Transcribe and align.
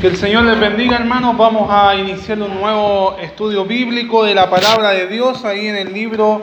Que 0.00 0.06
el 0.06 0.16
Señor 0.16 0.44
les 0.44 0.60
bendiga, 0.60 0.94
hermanos. 0.96 1.36
Vamos 1.36 1.68
a 1.68 1.96
iniciar 1.96 2.40
un 2.40 2.60
nuevo 2.60 3.16
estudio 3.20 3.64
bíblico 3.64 4.22
de 4.22 4.32
la 4.32 4.48
palabra 4.48 4.90
de 4.90 5.08
Dios 5.08 5.44
ahí 5.44 5.66
en 5.66 5.74
el 5.74 5.92
libro 5.92 6.42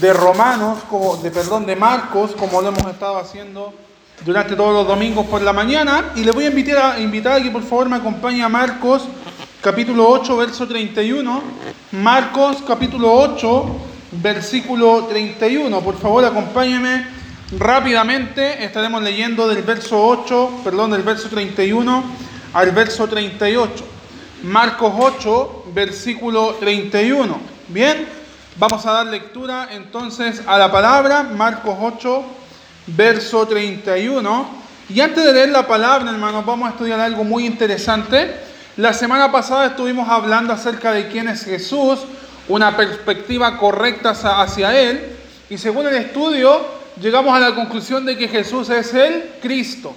de 0.00 0.12
Romanos, 0.12 0.80
como, 0.90 1.16
de 1.18 1.30
perdón, 1.30 1.66
de 1.66 1.76
Marcos, 1.76 2.32
como 2.32 2.60
lo 2.60 2.68
hemos 2.68 2.84
estado 2.86 3.16
haciendo 3.18 3.72
durante 4.24 4.56
todos 4.56 4.72
los 4.72 4.88
domingos 4.88 5.24
por 5.26 5.40
la 5.40 5.52
mañana. 5.52 6.06
Y 6.16 6.24
les 6.24 6.34
voy 6.34 6.46
a 6.46 6.48
invitar 6.48 6.94
a, 6.96 6.98
invitar 6.98 7.40
a 7.40 7.42
que 7.44 7.50
por 7.50 7.62
favor 7.62 7.88
me 7.88 7.94
acompañe 7.94 8.42
a 8.42 8.48
Marcos, 8.48 9.04
capítulo 9.60 10.08
8, 10.08 10.36
verso 10.36 10.66
31. 10.66 11.42
Marcos, 11.92 12.56
capítulo 12.66 13.12
8, 13.12 13.66
versículo 14.20 15.04
31. 15.04 15.80
Por 15.80 15.96
favor, 15.96 16.24
acompáñenme 16.24 17.06
rápidamente. 17.56 18.64
Estaremos 18.64 19.00
leyendo 19.00 19.46
del 19.46 19.62
verso 19.62 20.04
8, 20.04 20.62
perdón, 20.64 20.90
del 20.90 21.02
verso 21.04 21.28
31 21.28 22.26
al 22.56 22.70
verso 22.70 23.06
38. 23.06 23.84
Marcos 24.44 24.90
8, 24.96 25.64
versículo 25.74 26.54
31. 26.58 27.38
Bien, 27.68 28.08
vamos 28.56 28.86
a 28.86 28.92
dar 28.92 29.06
lectura 29.08 29.68
entonces 29.72 30.42
a 30.46 30.56
la 30.56 30.72
palabra, 30.72 31.22
Marcos 31.22 31.76
8, 31.78 32.24
verso 32.86 33.46
31. 33.46 34.46
Y 34.88 35.02
antes 35.02 35.22
de 35.22 35.34
leer 35.34 35.50
la 35.50 35.66
palabra, 35.66 36.10
hermanos, 36.10 36.46
vamos 36.46 36.68
a 36.68 36.70
estudiar 36.70 36.98
algo 36.98 37.24
muy 37.24 37.44
interesante. 37.44 38.34
La 38.78 38.94
semana 38.94 39.30
pasada 39.30 39.66
estuvimos 39.66 40.08
hablando 40.08 40.54
acerca 40.54 40.92
de 40.92 41.08
quién 41.08 41.28
es 41.28 41.44
Jesús, 41.44 42.00
una 42.48 42.74
perspectiva 42.74 43.58
correcta 43.58 44.12
hacia 44.40 44.74
Él. 44.74 45.14
Y 45.50 45.58
según 45.58 45.88
el 45.88 45.96
estudio, 45.96 46.64
llegamos 47.02 47.36
a 47.36 47.40
la 47.40 47.54
conclusión 47.54 48.06
de 48.06 48.16
que 48.16 48.28
Jesús 48.28 48.70
es 48.70 48.94
el 48.94 49.32
Cristo. 49.42 49.94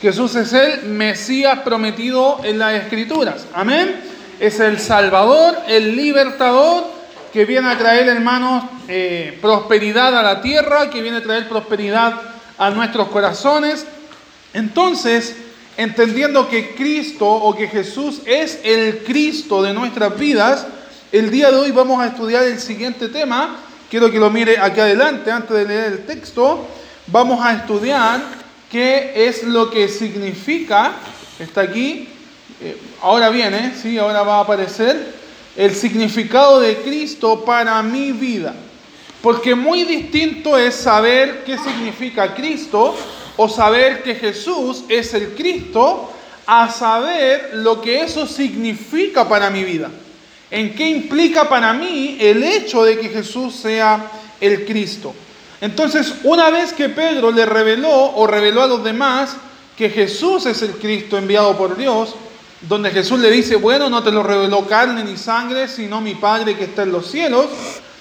Jesús 0.00 0.36
es 0.36 0.52
el 0.52 0.84
Mesías 0.84 1.58
prometido 1.64 2.40
en 2.44 2.60
las 2.60 2.74
Escrituras. 2.74 3.46
Amén. 3.52 3.96
Es 4.38 4.60
el 4.60 4.78
Salvador, 4.78 5.56
el 5.66 5.96
libertador 5.96 6.84
que 7.32 7.44
viene 7.44 7.68
a 7.68 7.76
traer, 7.76 8.06
hermanos, 8.08 8.62
eh, 8.86 9.36
prosperidad 9.42 10.16
a 10.16 10.22
la 10.22 10.40
tierra, 10.40 10.88
que 10.88 11.02
viene 11.02 11.16
a 11.16 11.22
traer 11.22 11.48
prosperidad 11.48 12.14
a 12.56 12.70
nuestros 12.70 13.08
corazones. 13.08 13.86
Entonces, 14.54 15.34
entendiendo 15.76 16.48
que 16.48 16.76
Cristo 16.76 17.26
o 17.28 17.56
que 17.56 17.66
Jesús 17.66 18.20
es 18.24 18.60
el 18.62 18.98
Cristo 18.98 19.62
de 19.62 19.74
nuestras 19.74 20.16
vidas, 20.16 20.64
el 21.10 21.28
día 21.32 21.50
de 21.50 21.56
hoy 21.56 21.72
vamos 21.72 22.00
a 22.00 22.06
estudiar 22.06 22.44
el 22.44 22.60
siguiente 22.60 23.08
tema. 23.08 23.56
Quiero 23.90 24.12
que 24.12 24.20
lo 24.20 24.30
mire 24.30 24.58
aquí 24.60 24.78
adelante 24.78 25.32
antes 25.32 25.56
de 25.56 25.64
leer 25.64 25.92
el 25.92 26.06
texto. 26.06 26.68
Vamos 27.08 27.44
a 27.44 27.54
estudiar 27.54 28.37
qué 28.70 29.12
es 29.14 29.42
lo 29.44 29.70
que 29.70 29.88
significa, 29.88 30.96
está 31.38 31.62
aquí, 31.62 32.08
eh, 32.60 32.76
ahora 33.02 33.30
viene, 33.30 33.74
¿sí? 33.80 33.98
ahora 33.98 34.22
va 34.22 34.38
a 34.38 34.40
aparecer, 34.40 35.14
el 35.56 35.74
significado 35.74 36.60
de 36.60 36.76
Cristo 36.76 37.44
para 37.44 37.82
mi 37.82 38.12
vida. 38.12 38.54
Porque 39.22 39.54
muy 39.54 39.84
distinto 39.84 40.56
es 40.56 40.74
saber 40.74 41.42
qué 41.44 41.58
significa 41.58 42.34
Cristo 42.34 42.96
o 43.36 43.48
saber 43.48 44.02
que 44.02 44.14
Jesús 44.14 44.84
es 44.88 45.12
el 45.14 45.34
Cristo 45.34 46.12
a 46.46 46.70
saber 46.70 47.50
lo 47.54 47.80
que 47.80 48.02
eso 48.02 48.26
significa 48.26 49.28
para 49.28 49.50
mi 49.50 49.64
vida. 49.64 49.90
En 50.50 50.74
qué 50.74 50.88
implica 50.88 51.48
para 51.48 51.72
mí 51.72 52.16
el 52.20 52.42
hecho 52.42 52.84
de 52.84 52.98
que 52.98 53.08
Jesús 53.08 53.54
sea 53.54 54.10
el 54.40 54.64
Cristo. 54.64 55.14
Entonces, 55.60 56.14
una 56.24 56.50
vez 56.50 56.72
que 56.72 56.88
Pedro 56.88 57.30
le 57.30 57.44
reveló 57.44 58.12
o 58.14 58.26
reveló 58.26 58.62
a 58.62 58.66
los 58.66 58.84
demás 58.84 59.36
que 59.76 59.90
Jesús 59.90 60.46
es 60.46 60.62
el 60.62 60.72
Cristo 60.72 61.18
enviado 61.18 61.56
por 61.56 61.76
Dios, 61.76 62.14
donde 62.62 62.90
Jesús 62.90 63.20
le 63.20 63.30
dice, 63.30 63.56
bueno, 63.56 63.88
no 63.88 64.02
te 64.02 64.10
lo 64.10 64.22
reveló 64.22 64.66
carne 64.66 65.04
ni 65.04 65.16
sangre, 65.16 65.68
sino 65.68 66.00
mi 66.00 66.14
Padre 66.14 66.56
que 66.56 66.64
está 66.64 66.82
en 66.82 66.92
los 66.92 67.10
cielos, 67.10 67.46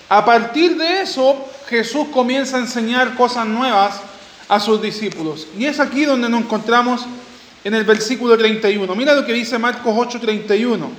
a 0.10 0.24
partir 0.26 0.78
de 0.78 1.02
eso 1.02 1.46
Jesús 1.68 2.08
comienza 2.14 2.58
a 2.58 2.62
enseñar 2.62 3.16
cosas 3.16 3.46
nuevas 3.46 4.00
a 4.48 4.60
sus 4.60 4.82
discípulos. 4.82 5.48
Y 5.58 5.66
es 5.66 5.80
aquí 5.80 6.06
donde 6.06 6.30
nos 6.30 6.42
encontramos 6.42 7.06
en 7.64 7.76
el 7.76 7.84
versículo 7.84 8.38
31. 8.38 8.96
Mira 8.96 9.14
lo 9.14 9.26
que 9.26 9.34
dice 9.34 9.58
Marcos 9.58 9.94
8:31. 9.94 10.90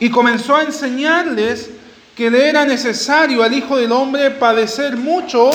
Y 0.00 0.10
comenzó 0.10 0.56
a 0.56 0.62
enseñarles 0.62 1.70
que 2.16 2.30
le 2.30 2.48
era 2.48 2.64
necesario 2.64 3.42
al 3.42 3.52
Hijo 3.52 3.76
del 3.76 3.92
Hombre 3.92 4.30
padecer 4.30 4.96
mucho 4.96 5.50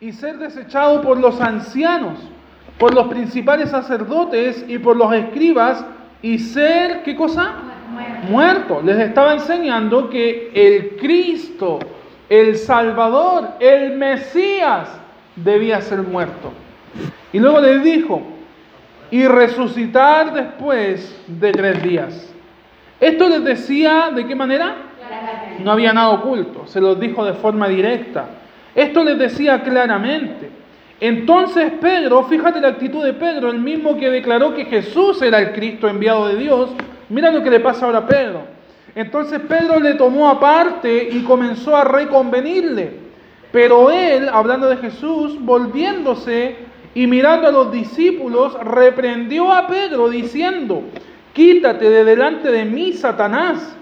y 0.00 0.12
ser 0.12 0.38
desechado 0.38 1.00
por 1.00 1.18
los 1.18 1.40
ancianos, 1.40 2.18
por 2.78 2.94
los 2.94 3.06
principales 3.06 3.70
sacerdotes 3.70 4.64
y 4.68 4.78
por 4.78 4.96
los 4.96 5.12
escribas 5.14 5.84
y 6.20 6.38
ser, 6.38 7.02
¿qué 7.02 7.16
cosa? 7.16 7.54
Muerto. 8.28 8.82
Les 8.82 8.98
estaba 8.98 9.34
enseñando 9.34 10.10
que 10.10 10.50
el 10.54 10.96
Cristo, 10.96 11.78
el 12.28 12.56
Salvador, 12.56 13.48
el 13.60 13.96
Mesías 13.96 14.88
debía 15.36 15.80
ser 15.80 16.02
muerto. 16.02 16.52
Y 17.32 17.38
luego 17.38 17.60
les 17.60 17.82
dijo, 17.82 18.22
y 19.10 19.26
resucitar 19.26 20.32
después 20.34 21.22
de 21.26 21.52
tres 21.52 21.82
días. 21.82 22.34
Esto 23.00 23.28
les 23.28 23.44
decía, 23.44 24.10
¿de 24.14 24.26
qué 24.26 24.34
manera? 24.34 24.74
No 25.62 25.72
había 25.72 25.92
nada 25.92 26.10
oculto, 26.10 26.66
se 26.66 26.80
los 26.80 26.98
dijo 26.98 27.24
de 27.24 27.34
forma 27.34 27.68
directa. 27.68 28.26
Esto 28.76 29.02
les 29.02 29.18
decía 29.18 29.62
claramente. 29.62 30.50
Entonces 31.00 31.72
Pedro, 31.80 32.24
fíjate 32.24 32.60
la 32.60 32.68
actitud 32.68 33.02
de 33.02 33.14
Pedro, 33.14 33.50
el 33.50 33.58
mismo 33.58 33.96
que 33.96 34.10
declaró 34.10 34.54
que 34.54 34.66
Jesús 34.66 35.20
era 35.22 35.38
el 35.38 35.52
Cristo 35.52 35.88
enviado 35.88 36.28
de 36.28 36.36
Dios, 36.36 36.70
mira 37.08 37.30
lo 37.30 37.42
que 37.42 37.50
le 37.50 37.60
pasa 37.60 37.86
ahora 37.86 37.98
a 37.98 38.06
Pedro. 38.06 38.42
Entonces 38.94 39.40
Pedro 39.40 39.80
le 39.80 39.94
tomó 39.94 40.28
aparte 40.28 41.08
y 41.10 41.22
comenzó 41.22 41.74
a 41.74 41.84
reconvenirle. 41.84 43.06
Pero 43.50 43.90
él, 43.90 44.28
hablando 44.30 44.68
de 44.68 44.76
Jesús, 44.76 45.38
volviéndose 45.40 46.56
y 46.94 47.06
mirando 47.06 47.48
a 47.48 47.52
los 47.52 47.72
discípulos, 47.72 48.58
reprendió 48.62 49.52
a 49.52 49.66
Pedro 49.66 50.10
diciendo, 50.10 50.82
quítate 51.32 51.88
de 51.88 52.04
delante 52.04 52.50
de 52.50 52.64
mí, 52.64 52.92
Satanás, 52.92 53.76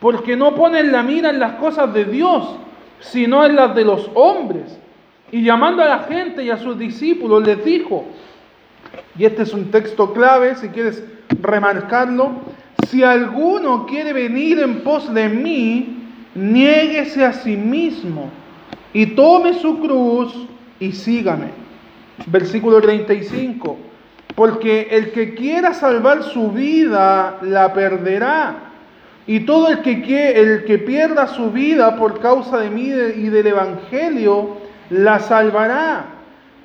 porque 0.00 0.36
no 0.36 0.54
pones 0.54 0.86
la 0.86 1.02
mira 1.02 1.30
en 1.30 1.38
las 1.38 1.54
cosas 1.54 1.92
de 1.92 2.04
Dios 2.04 2.56
sino 3.00 3.44
en 3.44 3.56
las 3.56 3.74
de 3.74 3.84
los 3.84 4.10
hombres. 4.14 4.78
Y 5.30 5.42
llamando 5.42 5.82
a 5.82 5.88
la 5.88 5.98
gente 6.00 6.44
y 6.44 6.50
a 6.50 6.56
sus 6.56 6.78
discípulos 6.78 7.46
les 7.46 7.64
dijo, 7.64 8.06
y 9.18 9.24
este 9.24 9.42
es 9.42 9.52
un 9.52 9.70
texto 9.70 10.12
clave, 10.12 10.54
si 10.54 10.68
quieres 10.68 11.04
remarcarlo, 11.40 12.32
si 12.88 13.02
alguno 13.02 13.86
quiere 13.86 14.12
venir 14.12 14.58
en 14.60 14.80
pos 14.80 15.12
de 15.12 15.28
mí, 15.28 15.98
niéguese 16.34 17.24
a 17.24 17.32
sí 17.32 17.56
mismo 17.56 18.30
y 18.92 19.06
tome 19.06 19.54
su 19.54 19.80
cruz 19.80 20.34
y 20.80 20.92
sígame. 20.92 21.48
Versículo 22.26 22.80
35, 22.80 23.76
porque 24.34 24.88
el 24.90 25.12
que 25.12 25.34
quiera 25.34 25.74
salvar 25.74 26.22
su 26.22 26.50
vida 26.50 27.38
la 27.42 27.72
perderá 27.72 28.67
y 29.28 29.40
todo 29.40 29.68
el 29.68 29.82
que, 29.82 30.30
el 30.40 30.64
que 30.64 30.78
pierda 30.78 31.26
su 31.26 31.50
vida 31.50 31.96
por 31.96 32.18
causa 32.18 32.56
de 32.60 32.70
mí 32.70 32.86
y 32.86 33.28
del 33.28 33.46
Evangelio, 33.46 34.56
la 34.88 35.18
salvará. 35.18 36.06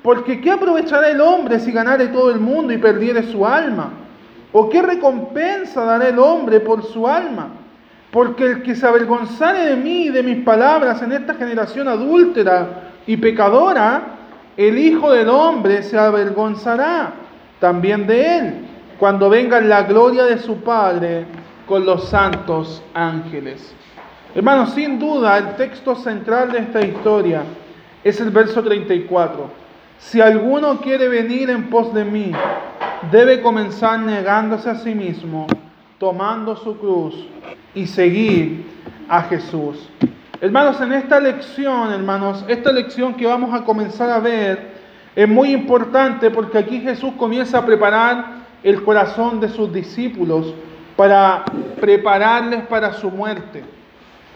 Porque 0.02 0.40
¿qué 0.40 0.50
aprovechará 0.50 1.10
el 1.10 1.20
hombre 1.20 1.60
si 1.60 1.72
ganare 1.72 2.06
todo 2.06 2.30
el 2.30 2.40
mundo 2.40 2.72
y 2.72 2.78
perdiere 2.78 3.22
su 3.24 3.46
alma? 3.46 3.90
¿O 4.50 4.70
qué 4.70 4.80
recompensa 4.80 5.84
dará 5.84 6.08
el 6.08 6.18
hombre 6.18 6.58
por 6.58 6.82
su 6.82 7.06
alma? 7.06 7.48
Porque 8.10 8.44
el 8.44 8.62
que 8.62 8.74
se 8.74 8.86
avergonzare 8.86 9.66
de 9.66 9.76
mí 9.76 10.06
y 10.06 10.08
de 10.08 10.22
mis 10.22 10.42
palabras 10.42 11.02
en 11.02 11.12
esta 11.12 11.34
generación 11.34 11.86
adúltera 11.86 12.92
y 13.06 13.18
pecadora, 13.18 14.04
el 14.56 14.78
Hijo 14.78 15.12
del 15.12 15.28
Hombre 15.28 15.82
se 15.82 15.98
avergonzará 15.98 17.12
también 17.60 18.06
de 18.06 18.38
él, 18.38 18.54
cuando 18.98 19.28
venga 19.28 19.60
la 19.60 19.82
gloria 19.82 20.24
de 20.24 20.38
su 20.38 20.62
Padre 20.62 21.26
con 21.66 21.84
los 21.86 22.08
santos 22.08 22.82
ángeles. 22.92 23.74
Hermanos, 24.34 24.70
sin 24.70 24.98
duda 24.98 25.38
el 25.38 25.56
texto 25.56 25.94
central 25.94 26.52
de 26.52 26.58
esta 26.58 26.84
historia 26.84 27.42
es 28.02 28.20
el 28.20 28.30
verso 28.30 28.62
34. 28.62 29.48
Si 29.98 30.20
alguno 30.20 30.80
quiere 30.80 31.08
venir 31.08 31.50
en 31.50 31.70
pos 31.70 31.94
de 31.94 32.04
mí, 32.04 32.32
debe 33.10 33.40
comenzar 33.40 34.00
negándose 34.00 34.68
a 34.68 34.74
sí 34.74 34.94
mismo, 34.94 35.46
tomando 35.98 36.56
su 36.56 36.76
cruz 36.78 37.14
y 37.74 37.86
seguir 37.86 38.66
a 39.08 39.22
Jesús. 39.22 39.88
Hermanos, 40.40 40.80
en 40.80 40.92
esta 40.92 41.20
lección, 41.20 41.92
hermanos, 41.92 42.44
esta 42.48 42.72
lección 42.72 43.14
que 43.14 43.26
vamos 43.26 43.54
a 43.54 43.64
comenzar 43.64 44.10
a 44.10 44.18
ver 44.18 44.74
es 45.16 45.28
muy 45.28 45.52
importante 45.52 46.30
porque 46.30 46.58
aquí 46.58 46.80
Jesús 46.80 47.12
comienza 47.16 47.58
a 47.58 47.64
preparar 47.64 48.44
el 48.62 48.82
corazón 48.82 49.40
de 49.40 49.48
sus 49.48 49.72
discípulos 49.72 50.52
para 50.96 51.44
prepararles 51.80 52.62
para 52.66 52.92
su 52.94 53.10
muerte. 53.10 53.64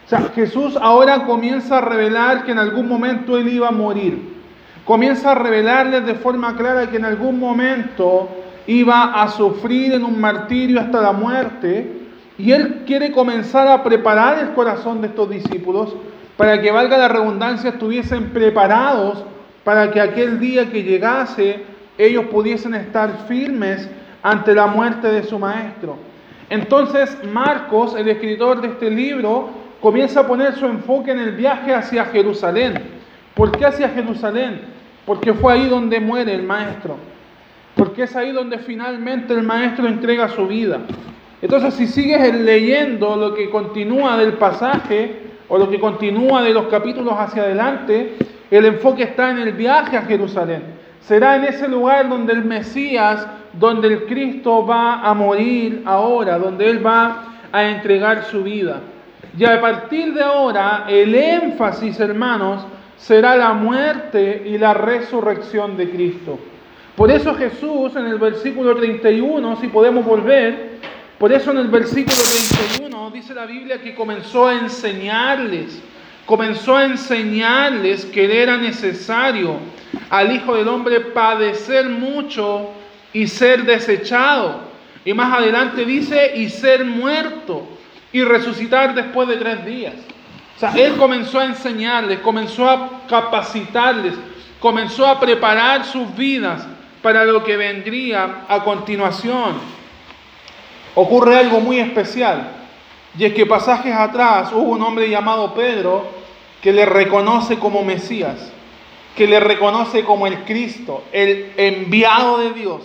O 0.05 0.09
sea, 0.09 0.21
Jesús 0.33 0.77
ahora 0.81 1.25
comienza 1.25 1.77
a 1.77 1.81
revelar 1.81 2.43
que 2.43 2.51
en 2.51 2.59
algún 2.59 2.87
momento 2.87 3.37
Él 3.37 3.47
iba 3.47 3.67
a 3.67 3.71
morir. 3.71 4.39
Comienza 4.85 5.31
a 5.31 5.35
revelarles 5.35 6.05
de 6.05 6.15
forma 6.15 6.55
clara 6.55 6.89
que 6.89 6.97
en 6.97 7.05
algún 7.05 7.39
momento 7.39 8.27
iba 8.65 9.21
a 9.21 9.27
sufrir 9.27 9.93
en 9.93 10.03
un 10.03 10.19
martirio 10.19 10.79
hasta 10.79 11.01
la 11.01 11.11
muerte. 11.11 11.91
Y 12.39 12.51
él 12.51 12.83
quiere 12.87 13.11
comenzar 13.11 13.67
a 13.67 13.83
preparar 13.83 14.39
el 14.39 14.53
corazón 14.53 15.01
de 15.01 15.07
estos 15.07 15.29
discípulos 15.29 15.95
para 16.37 16.61
que 16.61 16.71
valga 16.71 16.97
la 16.97 17.07
redundancia, 17.07 17.71
estuviesen 17.71 18.29
preparados 18.29 19.23
para 19.63 19.91
que 19.91 19.99
aquel 19.99 20.39
día 20.39 20.71
que 20.71 20.83
llegase 20.83 21.63
ellos 21.97 22.25
pudiesen 22.31 22.73
estar 22.75 23.25
firmes 23.27 23.89
ante 24.23 24.55
la 24.55 24.67
muerte 24.67 25.11
de 25.11 25.23
su 25.23 25.37
maestro. 25.37 25.97
Entonces 26.49 27.17
Marcos, 27.23 27.95
el 27.95 28.07
escritor 28.07 28.61
de 28.61 28.69
este 28.69 28.89
libro, 28.89 29.49
comienza 29.81 30.21
a 30.21 30.27
poner 30.27 30.55
su 30.55 30.65
enfoque 30.65 31.11
en 31.11 31.19
el 31.19 31.31
viaje 31.31 31.73
hacia 31.73 32.05
Jerusalén. 32.05 32.73
¿Por 33.35 33.57
qué 33.57 33.65
hacia 33.65 33.89
Jerusalén? 33.89 34.61
Porque 35.05 35.33
fue 35.33 35.53
ahí 35.53 35.67
donde 35.67 35.99
muere 35.99 36.33
el 36.33 36.43
maestro. 36.43 36.97
Porque 37.75 38.03
es 38.03 38.15
ahí 38.15 38.31
donde 38.31 38.57
finalmente 38.57 39.33
el 39.33 39.43
maestro 39.43 39.87
entrega 39.87 40.27
su 40.29 40.47
vida. 40.47 40.79
Entonces 41.41 41.73
si 41.75 41.87
sigues 41.87 42.33
leyendo 42.35 43.15
lo 43.15 43.33
que 43.33 43.49
continúa 43.49 44.17
del 44.17 44.33
pasaje 44.33 45.29
o 45.47 45.57
lo 45.57 45.69
que 45.69 45.79
continúa 45.79 46.43
de 46.43 46.53
los 46.53 46.67
capítulos 46.67 47.13
hacia 47.17 47.43
adelante, 47.43 48.15
el 48.51 48.65
enfoque 48.65 49.03
está 49.03 49.29
en 49.29 49.39
el 49.39 49.53
viaje 49.53 49.95
a 49.95 50.01
Jerusalén. 50.01 50.63
Será 51.01 51.37
en 51.37 51.45
ese 51.45 51.67
lugar 51.67 52.09
donde 52.09 52.33
el 52.33 52.43
Mesías, 52.43 53.25
donde 53.53 53.87
el 53.87 54.05
Cristo 54.05 54.65
va 54.65 55.01
a 55.01 55.13
morir 55.13 55.83
ahora, 55.85 56.37
donde 56.37 56.69
Él 56.69 56.85
va 56.85 57.25
a 57.51 57.63
entregar 57.65 58.25
su 58.25 58.43
vida. 58.43 58.81
Y 59.37 59.45
a 59.45 59.59
partir 59.59 60.13
de 60.13 60.23
ahora, 60.23 60.85
el 60.87 61.13
énfasis, 61.15 61.99
hermanos, 61.99 62.65
será 62.97 63.35
la 63.35 63.53
muerte 63.53 64.43
y 64.45 64.57
la 64.57 64.73
resurrección 64.73 65.77
de 65.77 65.89
Cristo. 65.89 66.39
Por 66.95 67.09
eso 67.11 67.33
Jesús 67.35 67.95
en 67.95 68.05
el 68.07 68.17
versículo 68.17 68.75
31, 68.75 69.55
si 69.61 69.67
podemos 69.67 70.03
volver, 70.03 70.79
por 71.17 71.31
eso 71.31 71.51
en 71.51 71.57
el 71.57 71.67
versículo 71.67 72.17
31 72.75 73.11
dice 73.11 73.33
la 73.33 73.45
Biblia 73.45 73.81
que 73.81 73.95
comenzó 73.95 74.47
a 74.47 74.55
enseñarles, 74.55 75.81
comenzó 76.25 76.75
a 76.75 76.85
enseñarles 76.85 78.05
que 78.05 78.41
era 78.41 78.57
necesario 78.57 79.55
al 80.09 80.35
Hijo 80.35 80.55
del 80.55 80.67
Hombre 80.67 80.99
padecer 80.99 81.89
mucho 81.89 82.69
y 83.13 83.27
ser 83.27 83.63
desechado. 83.63 84.69
Y 85.05 85.13
más 85.13 85.33
adelante 85.33 85.85
dice, 85.85 86.33
y 86.35 86.49
ser 86.49 86.85
muerto 86.85 87.67
y 88.11 88.23
resucitar 88.23 88.93
después 88.93 89.27
de 89.27 89.37
tres 89.37 89.65
días. 89.65 89.95
O 90.55 90.59
sea, 90.59 90.73
Él 90.75 90.97
comenzó 90.97 91.39
a 91.39 91.45
enseñarles, 91.45 92.19
comenzó 92.19 92.69
a 92.69 93.03
capacitarles, 93.07 94.13
comenzó 94.59 95.07
a 95.07 95.19
preparar 95.19 95.85
sus 95.85 96.13
vidas 96.15 96.67
para 97.01 97.23
lo 97.23 97.43
que 97.43 97.55
vendría 97.55 98.45
a 98.47 98.63
continuación. 98.63 99.53
Ocurre 100.95 101.37
algo 101.37 101.61
muy 101.61 101.79
especial, 101.79 102.49
y 103.17 103.23
es 103.23 103.33
que 103.33 103.45
pasajes 103.45 103.95
atrás 103.95 104.51
hubo 104.51 104.71
un 104.71 104.81
hombre 104.81 105.09
llamado 105.09 105.53
Pedro 105.53 106.07
que 106.61 106.73
le 106.73 106.85
reconoce 106.85 107.57
como 107.57 107.83
Mesías, 107.83 108.51
que 109.15 109.27
le 109.27 109.39
reconoce 109.39 110.03
como 110.03 110.27
el 110.27 110.43
Cristo, 110.43 111.05
el 111.13 111.53
enviado 111.55 112.39
de 112.39 112.51
Dios 112.51 112.81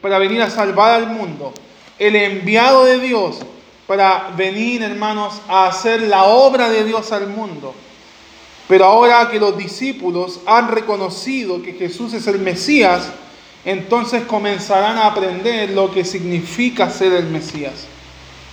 para 0.00 0.18
venir 0.18 0.42
a 0.42 0.50
salvar 0.50 0.92
al 0.92 1.08
mundo, 1.08 1.52
el 1.98 2.16
enviado 2.16 2.84
de 2.84 2.98
Dios 2.98 3.40
para 3.90 4.30
venir, 4.36 4.84
hermanos, 4.84 5.42
a 5.48 5.66
hacer 5.66 6.02
la 6.02 6.22
obra 6.22 6.70
de 6.70 6.84
Dios 6.84 7.10
al 7.10 7.26
mundo. 7.26 7.74
Pero 8.68 8.84
ahora 8.84 9.28
que 9.28 9.40
los 9.40 9.58
discípulos 9.58 10.38
han 10.46 10.68
reconocido 10.68 11.60
que 11.60 11.72
Jesús 11.72 12.14
es 12.14 12.28
el 12.28 12.38
Mesías, 12.38 13.10
entonces 13.64 14.22
comenzarán 14.26 14.96
a 14.96 15.06
aprender 15.06 15.70
lo 15.70 15.90
que 15.90 16.04
significa 16.04 16.88
ser 16.88 17.14
el 17.14 17.24
Mesías. 17.30 17.88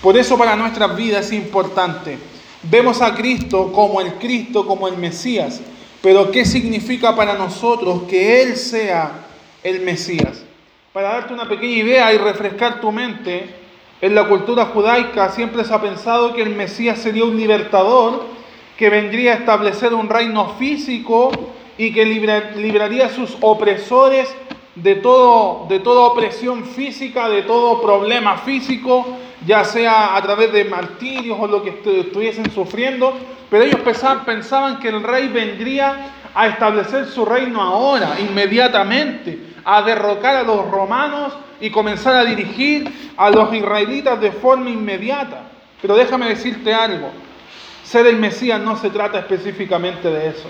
Por 0.01 0.17
eso 0.17 0.39
para 0.39 0.55
nuestras 0.55 0.95
vidas 0.95 1.27
es 1.27 1.33
importante. 1.33 2.17
Vemos 2.63 2.99
a 3.03 3.13
Cristo 3.13 3.71
como 3.71 4.01
el 4.01 4.13
Cristo, 4.13 4.65
como 4.65 4.87
el 4.87 4.97
Mesías, 4.97 5.61
pero 6.01 6.31
¿qué 6.31 6.45
significa 6.45 7.15
para 7.15 7.35
nosotros 7.35 8.01
que 8.09 8.41
Él 8.41 8.57
sea 8.57 9.11
el 9.61 9.81
Mesías? 9.81 10.39
Para 10.97 11.09
darte 11.09 11.31
una 11.31 11.47
pequeña 11.47 11.75
idea 11.75 12.11
y 12.11 12.17
refrescar 12.17 12.81
tu 12.81 12.91
mente, 12.91 13.47
en 14.01 14.15
la 14.15 14.23
cultura 14.23 14.65
judaica 14.65 15.29
siempre 15.29 15.63
se 15.63 15.71
ha 15.71 15.79
pensado 15.79 16.33
que 16.33 16.41
el 16.41 16.55
Mesías 16.55 16.97
sería 16.97 17.23
un 17.23 17.37
libertador 17.37 18.23
que 18.75 18.89
vendría 18.89 19.33
a 19.33 19.35
establecer 19.35 19.93
un 19.93 20.09
reino 20.09 20.55
físico 20.55 21.29
y 21.77 21.93
que 21.93 22.03
libraría 22.03 23.05
a 23.05 23.09
sus 23.09 23.37
opresores 23.41 24.35
de, 24.73 24.95
todo, 24.95 25.67
de 25.69 25.81
toda 25.81 26.01
opresión 26.01 26.65
física, 26.65 27.29
de 27.29 27.43
todo 27.43 27.79
problema 27.79 28.39
físico, 28.39 29.05
ya 29.45 29.63
sea 29.65 30.15
a 30.15 30.21
través 30.23 30.51
de 30.51 30.65
martirios 30.65 31.37
o 31.39 31.45
lo 31.45 31.61
que 31.61 31.79
estuviesen 31.99 32.49
sufriendo. 32.49 33.13
Pero 33.51 33.65
ellos 33.65 33.81
pensaban 34.25 34.79
que 34.79 34.87
el 34.87 35.03
rey 35.03 35.27
vendría 35.27 36.13
a 36.33 36.47
establecer 36.47 37.05
su 37.05 37.23
reino 37.23 37.61
ahora, 37.61 38.17
inmediatamente, 38.19 39.46
a 39.63 39.81
derrocar 39.81 40.37
a 40.37 40.43
los 40.43 40.69
romanos 40.69 41.33
y 41.59 41.69
comenzar 41.69 42.15
a 42.15 42.25
dirigir 42.25 43.13
a 43.17 43.29
los 43.29 43.53
israelitas 43.53 44.19
de 44.19 44.31
forma 44.31 44.69
inmediata. 44.69 45.43
Pero 45.81 45.95
déjame 45.95 46.29
decirte 46.29 46.73
algo, 46.73 47.11
ser 47.83 48.07
el 48.07 48.17
Mesías 48.17 48.61
no 48.61 48.75
se 48.75 48.89
trata 48.89 49.19
específicamente 49.19 50.09
de 50.09 50.27
eso. 50.27 50.49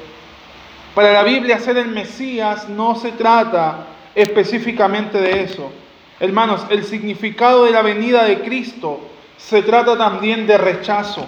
Para 0.96 1.14
la 1.14 1.24
Biblia 1.24 1.60
ser 1.60 1.78
el 1.78 1.90
Mesías 1.90 2.68
no 2.70 2.96
se 2.96 3.12
trata 3.12 3.88
específicamente 4.16 5.20
de 5.22 5.44
eso. 5.44 5.72
Hermanos, 6.20 6.66
el 6.70 6.84
significado 6.84 7.66
de 7.66 7.72
la 7.72 7.84
venida 7.84 8.24
de 8.24 8.40
Cristo 8.40 9.00
se 9.38 9.62
trata 9.62 9.96
también 9.96 10.48
de 10.48 10.58
rechazo, 10.58 11.28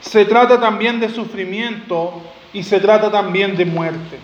se 0.00 0.26
trata 0.26 0.60
también 0.60 1.00
de 1.00 1.08
sufrimiento 1.08 2.20
y 2.52 2.62
se 2.62 2.80
trata 2.80 3.10
también 3.10 3.56
de 3.56 3.64
muerte. 3.64 4.18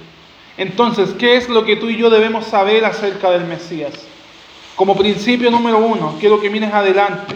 Entonces, 0.57 1.15
¿qué 1.19 1.37
es 1.37 1.49
lo 1.49 1.65
que 1.65 1.77
tú 1.77 1.89
y 1.89 1.97
yo 1.97 2.11
debemos 2.11 2.47
saber 2.47 2.85
acerca 2.85 3.31
del 3.31 3.45
Mesías? 3.45 3.93
Como 4.77 4.97
principio 4.97 5.51
número 5.51 5.79
uno, 5.79 6.17
quiero 6.21 6.41
que 6.41 6.51
mires 6.51 6.73
adelante. 6.73 7.35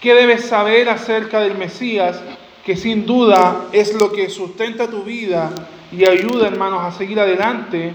¿Qué 0.00 0.14
debes 0.14 0.46
saber 0.46 0.88
acerca 0.88 1.40
del 1.40 1.56
Mesías? 1.56 2.20
Que 2.64 2.76
sin 2.76 3.06
duda 3.06 3.66
es 3.72 3.94
lo 3.94 4.12
que 4.12 4.28
sustenta 4.28 4.88
tu 4.88 5.02
vida 5.02 5.50
y 5.90 6.06
ayuda, 6.06 6.48
hermanos, 6.48 6.82
a 6.82 6.92
seguir 6.92 7.20
adelante. 7.20 7.92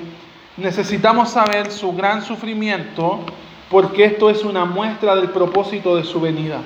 Necesitamos 0.57 1.29
saber 1.29 1.71
su 1.71 1.93
gran 1.93 2.23
sufrimiento 2.23 3.19
porque 3.69 4.05
esto 4.05 4.29
es 4.29 4.43
una 4.43 4.65
muestra 4.65 5.15
del 5.15 5.29
propósito 5.29 5.95
de 5.95 6.03
su 6.03 6.19
venida. 6.19 6.61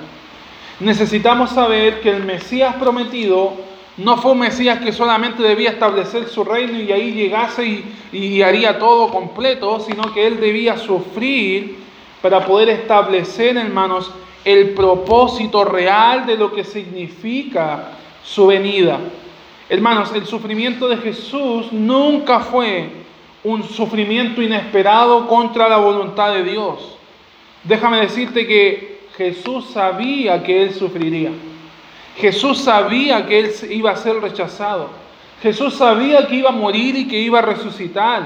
Necesitamos 0.80 1.50
saber 1.50 2.00
que 2.00 2.10
el 2.10 2.24
Mesías 2.24 2.74
prometido 2.76 3.54
no 4.02 4.16
fue 4.16 4.32
un 4.32 4.40
Mesías 4.40 4.80
que 4.80 4.92
solamente 4.92 5.42
debía 5.42 5.70
establecer 5.70 6.28
su 6.28 6.44
reino 6.44 6.80
y 6.80 6.90
ahí 6.92 7.12
llegase 7.12 7.64
y, 7.64 7.84
y 8.12 8.42
haría 8.42 8.78
todo 8.78 9.08
completo, 9.08 9.80
sino 9.80 10.12
que 10.12 10.26
él 10.26 10.40
debía 10.40 10.76
sufrir 10.76 11.76
para 12.20 12.44
poder 12.44 12.68
establecer, 12.68 13.56
hermanos, 13.56 14.10
el 14.44 14.70
propósito 14.70 15.64
real 15.64 16.26
de 16.26 16.36
lo 16.36 16.52
que 16.52 16.64
significa 16.64 17.90
su 18.24 18.46
venida. 18.46 18.98
Hermanos, 19.68 20.12
el 20.14 20.26
sufrimiento 20.26 20.88
de 20.88 20.96
Jesús 20.98 21.72
nunca 21.72 22.40
fue 22.40 22.90
un 23.44 23.62
sufrimiento 23.64 24.42
inesperado 24.42 25.26
contra 25.26 25.68
la 25.68 25.78
voluntad 25.78 26.32
de 26.32 26.44
Dios. 26.44 26.96
Déjame 27.64 28.00
decirte 28.00 28.46
que 28.46 29.00
Jesús 29.16 29.66
sabía 29.72 30.42
que 30.42 30.62
Él 30.62 30.74
sufriría. 30.74 31.30
Jesús 32.16 32.58
sabía 32.58 33.26
que 33.26 33.38
Él 33.38 33.52
iba 33.70 33.90
a 33.90 33.96
ser 33.96 34.20
rechazado. 34.20 34.90
Jesús 35.42 35.74
sabía 35.74 36.26
que 36.26 36.36
iba 36.36 36.50
a 36.50 36.52
morir 36.52 36.96
y 36.96 37.08
que 37.08 37.18
iba 37.18 37.40
a 37.40 37.42
resucitar. 37.42 38.24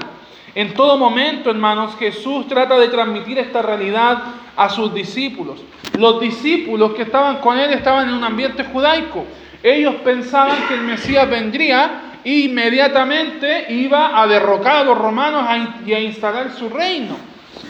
En 0.54 0.74
todo 0.74 0.96
momento, 0.96 1.50
hermanos, 1.50 1.94
Jesús 1.98 2.46
trata 2.48 2.78
de 2.78 2.88
transmitir 2.88 3.38
esta 3.38 3.62
realidad 3.62 4.22
a 4.56 4.68
sus 4.68 4.92
discípulos. 4.92 5.62
Los 5.98 6.20
discípulos 6.20 6.94
que 6.94 7.02
estaban 7.02 7.38
con 7.38 7.58
él 7.58 7.72
estaban 7.72 8.08
en 8.08 8.14
un 8.14 8.24
ambiente 8.24 8.64
judaico. 8.64 9.24
Ellos 9.62 9.96
pensaban 10.04 10.56
que 10.68 10.74
el 10.74 10.82
Mesías 10.82 11.28
vendría 11.28 12.20
e 12.24 12.40
inmediatamente 12.40 13.66
iba 13.72 14.20
a 14.20 14.26
derrocar 14.26 14.78
a 14.78 14.84
los 14.84 14.98
romanos 14.98 15.44
y 15.86 15.92
a 15.92 16.00
instalar 16.00 16.52
su 16.52 16.68
reino. 16.68 17.16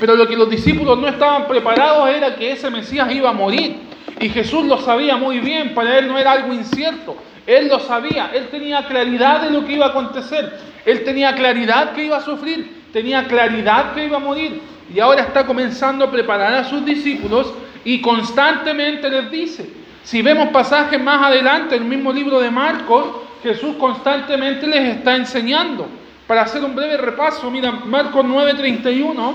Pero 0.01 0.15
lo 0.15 0.27
que 0.27 0.37
los 0.37 0.49
discípulos 0.49 0.99
no 0.99 1.09
estaban 1.09 1.47
preparados 1.47 2.09
era 2.09 2.37
que 2.37 2.53
ese 2.53 2.71
Mesías 2.71 3.13
iba 3.13 3.31
a 3.31 3.33
morir. 3.33 3.77
Y 4.21 4.29
Jesús 4.29 4.65
lo 4.65 4.79
sabía 4.79 5.17
muy 5.17 5.41
bien, 5.41 5.75
para 5.75 5.99
él 5.99 6.09
no 6.09 6.19
era 6.19 6.33
algo 6.33 6.53
incierto. 6.53 7.17
Él 7.47 7.69
lo 7.69 7.79
sabía, 7.81 8.31
él 8.35 8.49
tenía 8.49 8.87
claridad 8.87 9.43
de 9.43 9.51
lo 9.51 9.65
que 9.65 9.75
iba 9.75 9.87
a 9.87 9.91
acontecer. 9.91 10.59
Él 10.85 11.05
tenía 11.05 11.35
claridad 11.35 11.93
que 11.93 12.05
iba 12.05 12.17
a 12.17 12.23
sufrir 12.23 12.77
tenía 12.97 13.27
claridad 13.27 13.93
que 13.93 14.07
iba 14.07 14.17
a 14.17 14.21
morir 14.21 14.59
y 14.95 15.01
ahora 15.01 15.21
está 15.21 15.45
comenzando 15.45 16.07
a 16.07 16.11
preparar 16.11 16.55
a 16.55 16.65
sus 16.65 16.83
discípulos 16.83 17.53
y 17.85 18.01
constantemente 18.01 19.11
les 19.11 19.31
dice, 19.31 19.71
si 20.03 20.23
vemos 20.23 20.49
pasajes 20.49 20.99
más 20.99 21.27
adelante, 21.27 21.77
en 21.77 21.83
el 21.83 21.89
mismo 21.91 22.11
libro 22.11 22.41
de 22.41 22.51
Marcos, 22.51 23.05
Jesús 23.43 23.77
constantemente 23.77 24.67
les 24.67 24.97
está 24.97 25.15
enseñando. 25.15 25.87
Para 26.27 26.41
hacer 26.41 26.65
un 26.65 26.75
breve 26.75 26.97
repaso, 26.97 27.51
mira, 27.51 27.71
Marcos 27.71 28.25
9:31, 28.25 29.35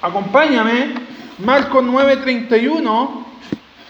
acompáñame, 0.00 0.94
Marcos 1.40 1.82
9:31, 1.82 3.26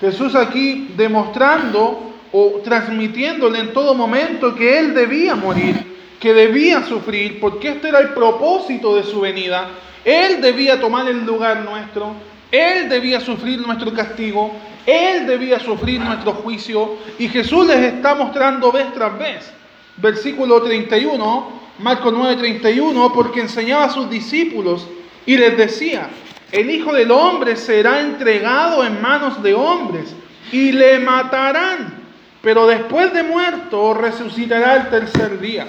Jesús 0.00 0.34
aquí 0.34 0.88
demostrando 0.96 2.10
o 2.32 2.60
transmitiéndole 2.64 3.58
en 3.58 3.72
todo 3.72 3.94
momento 3.94 4.54
que 4.54 4.78
Él 4.78 4.94
debía 4.94 5.36
morir, 5.36 5.76
que 6.18 6.32
debía 6.32 6.82
sufrir, 6.86 7.38
porque 7.38 7.68
este 7.68 7.88
era 7.88 7.98
el 7.98 8.10
propósito 8.10 8.96
de 8.96 9.02
su 9.02 9.20
venida. 9.20 9.68
Él 10.04 10.40
debía 10.40 10.80
tomar 10.80 11.08
el 11.08 11.24
lugar 11.26 11.64
nuestro, 11.64 12.14
Él 12.50 12.88
debía 12.88 13.20
sufrir 13.20 13.60
nuestro 13.60 13.92
castigo, 13.92 14.52
Él 14.86 15.26
debía 15.26 15.60
sufrir 15.60 16.00
nuestro 16.00 16.32
juicio, 16.32 16.96
y 17.18 17.28
Jesús 17.28 17.66
les 17.66 17.78
está 17.78 18.14
mostrando 18.14 18.72
vez 18.72 18.92
tras 18.94 19.18
vez. 19.18 19.52
Versículo 19.98 20.62
31, 20.62 21.60
Marcos 21.78 22.14
9:31, 22.14 23.12
porque 23.12 23.40
enseñaba 23.40 23.84
a 23.84 23.90
sus 23.90 24.08
discípulos 24.08 24.86
y 25.26 25.36
les 25.36 25.56
decía, 25.56 26.08
el 26.52 26.70
Hijo 26.70 26.92
del 26.92 27.10
Hombre 27.10 27.56
será 27.56 28.00
entregado 28.00 28.84
en 28.84 29.00
manos 29.00 29.42
de 29.42 29.54
hombres 29.54 30.14
y 30.50 30.72
le 30.72 30.98
matarán, 30.98 31.94
pero 32.42 32.66
después 32.66 33.12
de 33.12 33.22
muerto 33.22 33.94
resucitará 33.94 34.76
el 34.76 34.88
tercer 34.90 35.38
día. 35.38 35.66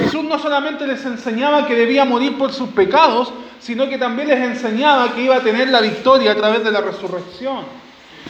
Jesús 0.00 0.24
no 0.24 0.38
solamente 0.38 0.86
les 0.86 1.04
enseñaba 1.04 1.66
que 1.66 1.74
debía 1.74 2.04
morir 2.04 2.36
por 2.36 2.52
sus 2.52 2.70
pecados, 2.70 3.32
sino 3.60 3.88
que 3.88 3.98
también 3.98 4.28
les 4.28 4.40
enseñaba 4.40 5.14
que 5.14 5.22
iba 5.22 5.36
a 5.36 5.40
tener 5.40 5.68
la 5.68 5.80
victoria 5.80 6.32
a 6.32 6.36
través 6.36 6.64
de 6.64 6.72
la 6.72 6.80
resurrección. 6.80 7.64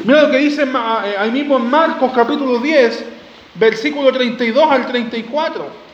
Mira 0.05 0.23
lo 0.23 0.31
que 0.31 0.38
dice 0.38 0.65
eh, 0.65 1.15
ahí 1.19 1.31
mismo 1.31 1.57
en 1.57 1.71
Marcos 1.71 2.12
capítulo 2.15 2.59
10, 2.59 3.05
versículo 3.55 4.12
32 4.12 4.71
al 4.71 4.87
34. 4.87 5.87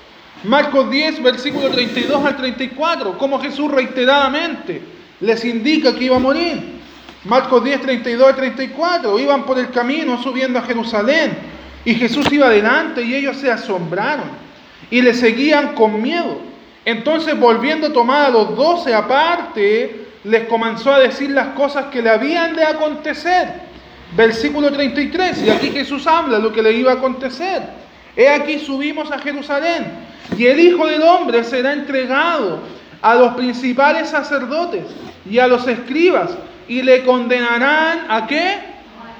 Marcos 0.44 0.90
10, 0.90 1.23
versículo 1.23 1.71
32 1.71 2.25
al 2.25 2.37
34, 2.37 3.16
como 3.16 3.40
Jesús 3.40 3.71
reiteradamente 3.71 4.91
les 5.23 5.45
indica 5.45 5.95
que 5.95 6.05
iba 6.05 6.17
a 6.17 6.21
morir. 6.21 6.83
Marcos 7.25 7.62
10, 7.62 7.81
32 7.83 8.29
al 8.29 8.37
34, 8.37 9.19
iban 9.21 9.45
por 9.47 9.59
el 9.59 9.71
camino 9.71 10.21
subiendo 10.21 10.59
a 10.59 10.62
Jerusalén 10.62 11.38
y 11.85 11.95
Jesús 11.95 12.31
iba 12.33 12.47
adelante 12.47 13.02
y 13.02 13.14
ellos 13.14 13.37
se 13.37 13.50
asombraron 13.50 14.26
y 14.91 15.00
le 15.00 15.14
seguían 15.14 15.75
con 15.75 16.02
miedo. 16.02 16.41
Entonces 16.85 17.38
volviendo 17.38 17.87
a 17.87 17.93
tomar 17.93 18.26
a 18.26 18.31
los 18.31 18.57
doce 18.57 18.93
aparte, 18.93 20.09
les 20.25 20.49
comenzó 20.49 20.93
a 20.93 20.99
decir 20.99 21.31
las 21.31 21.49
cosas 21.49 21.87
que 21.87 22.02
le 22.02 22.11
habían 22.11 22.57
de 22.57 22.64
acontecer. 22.64 23.73
Versículo 24.17 24.73
33, 24.73 25.45
y 25.45 25.50
aquí 25.50 25.71
Jesús 25.71 26.07
habla 26.09 26.41
lo 26.41 26.52
que 26.52 26.62
le 26.62 26.73
iba 26.73 26.91
a 26.91 26.97
acontecer. 26.97 27.62
He 28.17 28.29
aquí 28.29 28.59
subimos 28.59 29.11
a 29.12 29.19
Jerusalén 29.21 29.87
y 30.37 30.47
el 30.47 30.59
Hijo 30.59 30.87
del 30.87 31.02
Hombre 31.02 31.45
será 31.45 31.73
entregado 31.73 32.61
a 33.02 33.14
los 33.16 33.35
principales 33.35 34.09
sacerdotes 34.09 34.85
y 35.28 35.38
a 35.38 35.49
los 35.49 35.66
escribas 35.66 36.30
y 36.68 36.82
le 36.82 37.04
condenarán 37.04 38.06
a 38.09 38.26
qué? 38.26 38.59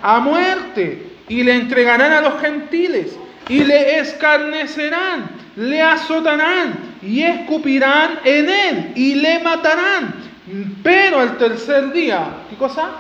A 0.03 0.21
muerte 0.21 1.11
y 1.29 1.43
le 1.43 1.55
entregarán 1.55 2.13
a 2.13 2.21
los 2.21 2.41
gentiles 2.41 3.17
y 3.49 3.65
le 3.65 3.99
escarnecerán, 3.99 5.31
le 5.57 5.83
azotarán 5.83 6.79
y 7.03 7.23
escupirán 7.23 8.21
en 8.25 8.49
él 8.49 8.93
y 8.95 9.17
le 9.17 9.41
matarán. 9.41 10.15
Pero 10.83 11.21
al 11.21 11.37
tercer 11.39 11.93
día, 11.93 12.27
¿qué 12.49 12.57
cosa? 12.57 12.91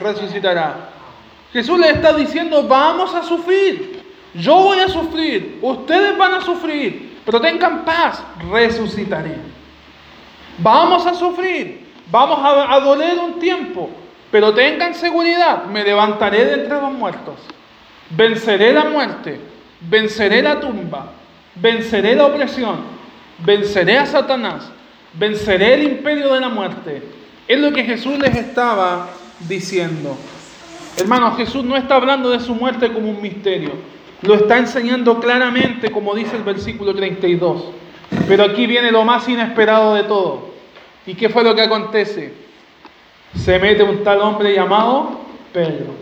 Resucitará. 0.00 0.90
Jesús 1.52 1.78
le 1.78 1.90
está 1.90 2.12
diciendo, 2.14 2.66
vamos 2.66 3.14
a 3.14 3.22
sufrir. 3.22 4.02
Yo 4.34 4.56
voy 4.56 4.80
a 4.80 4.88
sufrir, 4.88 5.58
ustedes 5.62 6.18
van 6.18 6.34
a 6.34 6.40
sufrir, 6.40 7.20
pero 7.24 7.40
tengan 7.40 7.84
paz, 7.84 8.20
resucitaré. 8.50 9.53
Vamos 10.58 11.06
a 11.06 11.14
sufrir, 11.14 11.86
vamos 12.10 12.38
a, 12.42 12.78
doler 12.80 13.18
un 13.18 13.38
tiempo, 13.38 13.90
pero 14.30 14.54
tengan 14.54 14.94
seguridad, 14.94 15.64
me 15.64 15.82
levantaré 15.82 16.44
de 16.44 16.54
entre 16.54 16.80
los 16.80 16.92
muertos. 16.92 17.34
Venceré 18.10 18.72
la 18.72 18.84
muerte, 18.84 19.40
venceré 19.80 20.42
la 20.42 20.60
tumba, 20.60 21.12
venceré 21.56 22.14
la 22.14 22.26
opresión, 22.26 22.76
venceré 23.44 23.98
a 23.98 24.06
Satanás, 24.06 24.70
venceré 25.14 25.74
el 25.74 25.82
imperio 25.84 26.32
de 26.32 26.40
la 26.40 26.48
muerte. 26.48 27.02
Es 27.48 27.58
lo 27.58 27.72
que 27.72 27.84
Jesús 27.84 28.18
les 28.18 28.36
estaba 28.36 29.08
diciendo. 29.48 30.16
Hermanos, 30.96 31.36
Jesús 31.36 31.64
no 31.64 31.76
está 31.76 31.96
hablando 31.96 32.30
de 32.30 32.38
su 32.38 32.54
muerte 32.54 32.92
como 32.92 33.10
un 33.10 33.20
misterio. 33.20 33.72
Lo 34.22 34.34
está 34.34 34.58
enseñando 34.58 35.18
claramente, 35.18 35.90
como 35.90 36.14
dice 36.14 36.36
el 36.36 36.44
versículo 36.44 36.94
32. 36.94 37.64
Pero 38.26 38.44
aquí 38.44 38.66
viene 38.66 38.90
lo 38.90 39.04
más 39.04 39.28
inesperado 39.28 39.94
de 39.94 40.04
todo. 40.04 40.54
¿Y 41.06 41.14
qué 41.14 41.28
fue 41.28 41.44
lo 41.44 41.54
que 41.54 41.62
acontece? 41.62 42.32
Se 43.36 43.58
mete 43.58 43.82
un 43.82 44.02
tal 44.02 44.20
hombre 44.20 44.54
llamado 44.54 45.20
Pedro. 45.52 45.94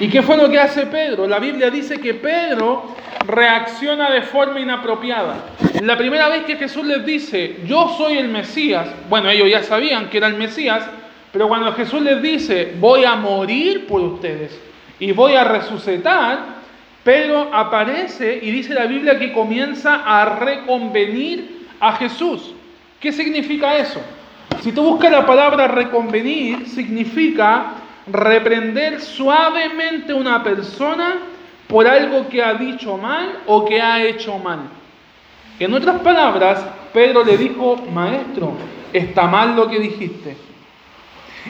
¿Y 0.00 0.08
qué 0.08 0.22
fue 0.22 0.36
lo 0.36 0.48
que 0.48 0.58
hace 0.58 0.86
Pedro? 0.86 1.26
La 1.26 1.38
Biblia 1.38 1.70
dice 1.70 2.00
que 2.00 2.14
Pedro 2.14 2.94
reacciona 3.26 4.10
de 4.10 4.22
forma 4.22 4.60
inapropiada. 4.60 5.36
La 5.82 5.96
primera 5.96 6.28
vez 6.28 6.44
que 6.44 6.56
Jesús 6.56 6.84
les 6.84 7.04
dice, 7.04 7.60
yo 7.66 7.94
soy 7.96 8.18
el 8.18 8.28
Mesías, 8.28 8.88
bueno, 9.08 9.30
ellos 9.30 9.48
ya 9.48 9.62
sabían 9.62 10.10
que 10.10 10.18
era 10.18 10.26
el 10.26 10.34
Mesías, 10.34 10.84
pero 11.32 11.48
cuando 11.48 11.72
Jesús 11.72 12.02
les 12.02 12.20
dice, 12.22 12.74
voy 12.78 13.04
a 13.04 13.14
morir 13.14 13.86
por 13.86 14.00
ustedes 14.00 14.58
y 14.98 15.12
voy 15.12 15.34
a 15.34 15.44
resucitar, 15.44 16.38
Pedro 17.04 17.50
aparece 17.52 18.40
y 18.42 18.50
dice 18.50 18.72
la 18.72 18.86
Biblia 18.86 19.18
que 19.18 19.32
comienza 19.32 20.02
a 20.04 20.36
reconvenir 20.36 21.68
a 21.78 21.92
Jesús. 21.92 22.54
¿Qué 22.98 23.12
significa 23.12 23.76
eso? 23.76 24.00
Si 24.62 24.72
tú 24.72 24.82
buscas 24.82 25.12
la 25.12 25.26
palabra 25.26 25.68
reconvenir, 25.68 26.66
significa 26.66 27.74
reprender 28.06 29.00
suavemente 29.00 30.12
a 30.12 30.16
una 30.16 30.42
persona 30.42 31.16
por 31.68 31.86
algo 31.86 32.28
que 32.28 32.42
ha 32.42 32.54
dicho 32.54 32.96
mal 32.96 33.40
o 33.46 33.64
que 33.66 33.80
ha 33.80 34.02
hecho 34.02 34.38
mal. 34.38 34.60
En 35.58 35.74
otras 35.74 36.00
palabras, 36.00 36.64
Pedro 36.94 37.22
le 37.24 37.36
dijo, 37.36 37.76
maestro, 37.92 38.54
está 38.92 39.26
mal 39.26 39.54
lo 39.54 39.68
que 39.68 39.78
dijiste. 39.78 40.36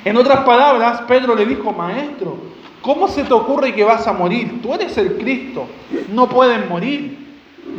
En 0.05 0.17
otras 0.17 0.41
palabras, 0.41 1.03
Pedro 1.03 1.37
le 1.37 1.47
dijo, 1.47 1.73
maestro, 1.73 2.39
¿Cómo 2.85 3.09
se 3.09 3.25
te 3.25 3.33
ocurre 3.33 3.75
que 3.75 3.83
vas 3.83 4.07
a 4.07 4.13
morir? 4.13 4.61
Tú 4.61 4.75
eres 4.75 4.99
el 4.99 5.17
Cristo, 5.17 5.67
no 6.11 6.29
pueden 6.29 6.69
morir. 6.69 7.17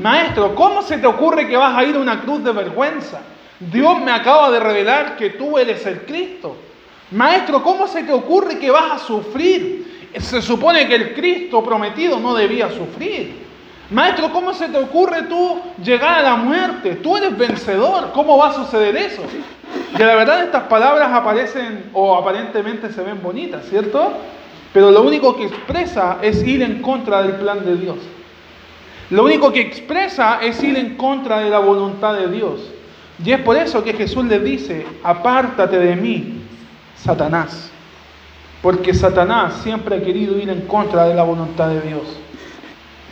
Maestro, 0.01 0.55
¿cómo 0.55 0.81
se 0.81 0.97
te 0.97 1.05
ocurre 1.05 1.47
que 1.47 1.55
vas 1.55 1.77
a 1.77 1.83
ir 1.83 1.95
a 1.95 1.99
una 1.99 2.21
cruz 2.21 2.43
de 2.43 2.51
vergüenza? 2.51 3.21
Dios 3.59 4.01
me 4.01 4.09
acaba 4.09 4.49
de 4.49 4.59
revelar 4.59 5.15
que 5.15 5.29
tú 5.29 5.59
eres 5.59 5.85
el 5.85 6.01
Cristo. 6.05 6.55
Maestro, 7.11 7.61
¿cómo 7.61 7.87
se 7.87 8.01
te 8.01 8.11
ocurre 8.11 8.57
que 8.57 8.71
vas 8.71 8.93
a 8.93 8.97
sufrir? 8.97 10.09
Se 10.17 10.41
supone 10.41 10.87
que 10.87 10.95
el 10.95 11.13
Cristo 11.13 11.63
prometido 11.63 12.19
no 12.19 12.33
debía 12.33 12.71
sufrir. 12.71 13.45
Maestro, 13.91 14.31
¿cómo 14.31 14.55
se 14.55 14.69
te 14.69 14.79
ocurre 14.79 15.21
tú 15.29 15.61
llegar 15.83 16.17
a 16.17 16.23
la 16.23 16.35
muerte? 16.35 16.95
Tú 16.95 17.15
eres 17.15 17.37
vencedor. 17.37 18.11
¿Cómo 18.11 18.39
va 18.39 18.49
a 18.49 18.53
suceder 18.53 18.97
eso? 18.97 19.21
Que 19.95 20.03
la 20.03 20.15
verdad 20.15 20.45
estas 20.45 20.63
palabras 20.63 21.11
aparecen 21.13 21.91
o 21.93 22.15
aparentemente 22.17 22.91
se 22.91 23.03
ven 23.03 23.21
bonitas, 23.21 23.65
¿cierto? 23.69 24.11
Pero 24.75 24.91
lo 24.91 25.03
único 25.03 25.37
que 25.37 25.45
expresa 25.45 26.17
es 26.21 26.45
ir 26.45 26.61
en 26.61 26.81
contra 26.81 27.23
del 27.23 27.37
plan 27.37 27.63
de 27.63 27.77
Dios. 27.77 27.95
Lo 29.09 29.23
único 29.23 29.53
que 29.53 29.61
expresa 29.61 30.39
es 30.41 30.61
ir 30.61 30.77
en 30.77 30.97
contra 30.97 31.39
de 31.39 31.49
la 31.49 31.59
voluntad 31.59 32.13
de 32.15 32.27
Dios. 32.27 32.59
Y 33.23 33.31
es 33.31 33.39
por 33.39 33.55
eso 33.55 33.85
que 33.85 33.93
Jesús 33.93 34.25
le 34.25 34.37
dice, 34.37 34.85
apártate 35.01 35.79
de 35.79 35.95
mí, 35.95 36.41
Satanás. 36.97 37.71
Porque 38.61 38.93
Satanás 38.93 39.61
siempre 39.63 39.95
ha 39.95 40.03
querido 40.03 40.37
ir 40.37 40.49
en 40.49 40.67
contra 40.67 41.07
de 41.07 41.15
la 41.15 41.23
voluntad 41.23 41.69
de 41.69 41.79
Dios. 41.79 42.19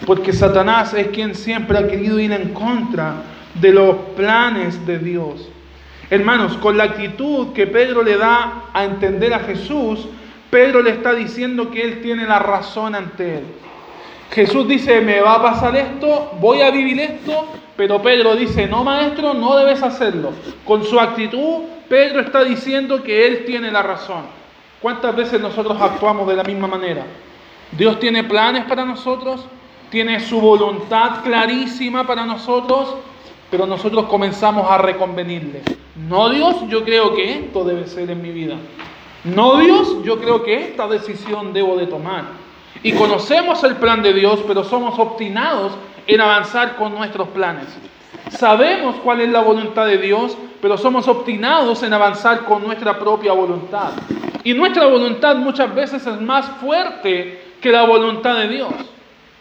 Porque 0.05 0.33
Satanás 0.33 0.93
es 0.93 1.07
quien 1.07 1.33
siempre 1.33 1.77
ha 1.77 1.87
querido 1.87 2.19
ir 2.19 2.33
en 2.33 2.49
contra 2.49 3.23
de 3.61 3.71
los 3.71 3.95
planes 4.17 4.85
de 4.85 4.99
Dios. 4.99 5.47
Hermanos, 6.09 6.57
con 6.57 6.75
la 6.75 6.83
actitud 6.83 7.53
que 7.53 7.67
Pedro 7.67 8.03
le 8.03 8.17
da 8.17 8.65
a 8.73 8.83
entender 8.83 9.33
a 9.33 9.39
Jesús, 9.39 10.09
Pedro 10.53 10.83
le 10.83 10.91
está 10.91 11.15
diciendo 11.15 11.71
que 11.71 11.81
él 11.81 12.01
tiene 12.03 12.27
la 12.27 12.37
razón 12.37 12.93
ante 12.93 13.39
él. 13.39 13.43
Jesús 14.29 14.67
dice, 14.67 15.01
me 15.01 15.19
va 15.19 15.33
a 15.33 15.41
pasar 15.41 15.75
esto, 15.75 16.33
voy 16.39 16.61
a 16.61 16.69
vivir 16.69 16.99
esto, 16.99 17.47
pero 17.75 17.99
Pedro 18.03 18.35
dice, 18.35 18.67
no 18.67 18.83
maestro, 18.83 19.33
no 19.33 19.55
debes 19.55 19.81
hacerlo. 19.81 20.31
Con 20.63 20.83
su 20.83 20.99
actitud, 20.99 21.63
Pedro 21.89 22.19
está 22.19 22.43
diciendo 22.43 23.01
que 23.01 23.25
él 23.25 23.45
tiene 23.45 23.71
la 23.71 23.81
razón. 23.81 24.25
¿Cuántas 24.79 25.15
veces 25.15 25.41
nosotros 25.41 25.75
actuamos 25.81 26.27
de 26.27 26.35
la 26.35 26.43
misma 26.43 26.67
manera? 26.67 27.03
Dios 27.71 27.99
tiene 27.99 28.23
planes 28.23 28.65
para 28.65 28.85
nosotros, 28.85 29.47
tiene 29.89 30.19
su 30.19 30.39
voluntad 30.39 31.23
clarísima 31.23 32.05
para 32.05 32.27
nosotros, 32.27 32.93
pero 33.49 33.65
nosotros 33.65 34.05
comenzamos 34.05 34.69
a 34.69 34.77
reconvenirle. 34.77 35.63
No 36.07 36.29
Dios, 36.29 36.57
yo 36.69 36.83
creo 36.83 37.15
que 37.15 37.39
esto 37.39 37.63
debe 37.63 37.87
ser 37.87 38.11
en 38.11 38.21
mi 38.21 38.29
vida. 38.29 38.57
No 39.23 39.57
Dios, 39.57 40.03
yo 40.03 40.19
creo 40.19 40.43
que 40.43 40.55
esta 40.55 40.87
decisión 40.87 41.53
debo 41.53 41.77
de 41.77 41.87
tomar. 41.87 42.25
Y 42.81 42.91
conocemos 42.91 43.63
el 43.63 43.77
plan 43.77 44.01
de 44.01 44.13
Dios, 44.13 44.41
pero 44.45 44.63
somos 44.63 44.99
obstinados 44.99 45.73
en 46.07 46.19
avanzar 46.19 46.75
con 46.75 46.93
nuestros 46.93 47.29
planes. 47.29 47.67
Sabemos 48.31 48.95
cuál 49.03 49.21
es 49.21 49.29
la 49.29 49.41
voluntad 49.41 49.85
de 49.85 49.97
Dios, 49.97 50.37
pero 50.61 50.77
somos 50.77 51.07
obstinados 51.07 51.83
en 51.83 51.93
avanzar 51.93 52.43
con 52.45 52.63
nuestra 52.63 52.99
propia 52.99 53.31
voluntad. 53.31 53.91
Y 54.43 54.53
nuestra 54.53 54.87
voluntad 54.87 55.37
muchas 55.37 55.73
veces 55.73 56.05
es 56.05 56.19
más 56.19 56.45
fuerte 56.59 57.41
que 57.61 57.71
la 57.71 57.85
voluntad 57.85 58.35
de 58.39 58.49
Dios. 58.49 58.73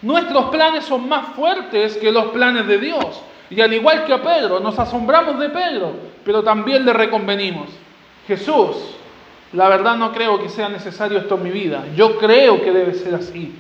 Nuestros 0.03 0.47
planes 0.47 0.85
son 0.85 1.09
más 1.09 1.29
fuertes 1.35 1.97
que 1.97 2.13
los 2.13 2.27
planes 2.27 2.67
de 2.69 2.79
Dios. 2.79 3.21
Y 3.51 3.61
al 3.61 3.73
igual 3.73 4.05
que 4.05 4.15
a 4.15 4.23
Pedro, 4.23 4.61
nos 4.61 4.79
asombramos 4.79 5.39
de 5.39 5.49
Pedro, 5.51 5.93
pero 6.25 6.43
también 6.43 6.85
le 6.85 6.93
reconvenimos. 6.93 7.69
Jesús, 8.27 8.77
la 9.53 9.69
verdad 9.69 9.97
no 9.97 10.13
creo 10.13 10.43
que 10.43 10.49
sea 10.49 10.69
necesario 10.69 11.19
esto 11.19 11.37
en 11.37 11.43
mi 11.43 11.51
vida. 11.51 11.85
Yo 11.95 12.19
creo 12.19 12.63
que 12.63 12.73
debe 12.73 12.95
ser 12.95 13.15
así. 13.15 13.55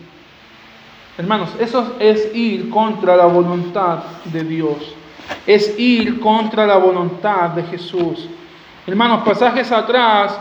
Hermanos, 1.19 1.51
eso 1.61 1.97
es 1.99 2.35
ir 2.35 2.71
contra 2.71 3.17
la 3.17 3.27
voluntad 3.27 3.99
de 4.25 4.43
Dios. 4.45 4.95
Es 5.47 5.79
ir 5.79 6.21
contra 6.21 6.67
la 6.67 6.79
voluntad 6.79 7.51
de 7.51 7.65
Jesús. 7.65 8.29
Hermanos, 8.87 9.23
pasajes 9.23 9.71
atrás 9.71 10.39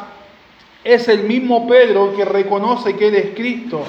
es 0.84 1.08
el 1.10 1.24
mismo 1.24 1.68
Pedro 1.68 2.16
que 2.16 2.24
reconoce 2.24 2.96
que 2.96 3.10
Él 3.10 3.16
es 3.16 3.36
Cristo, 3.36 3.84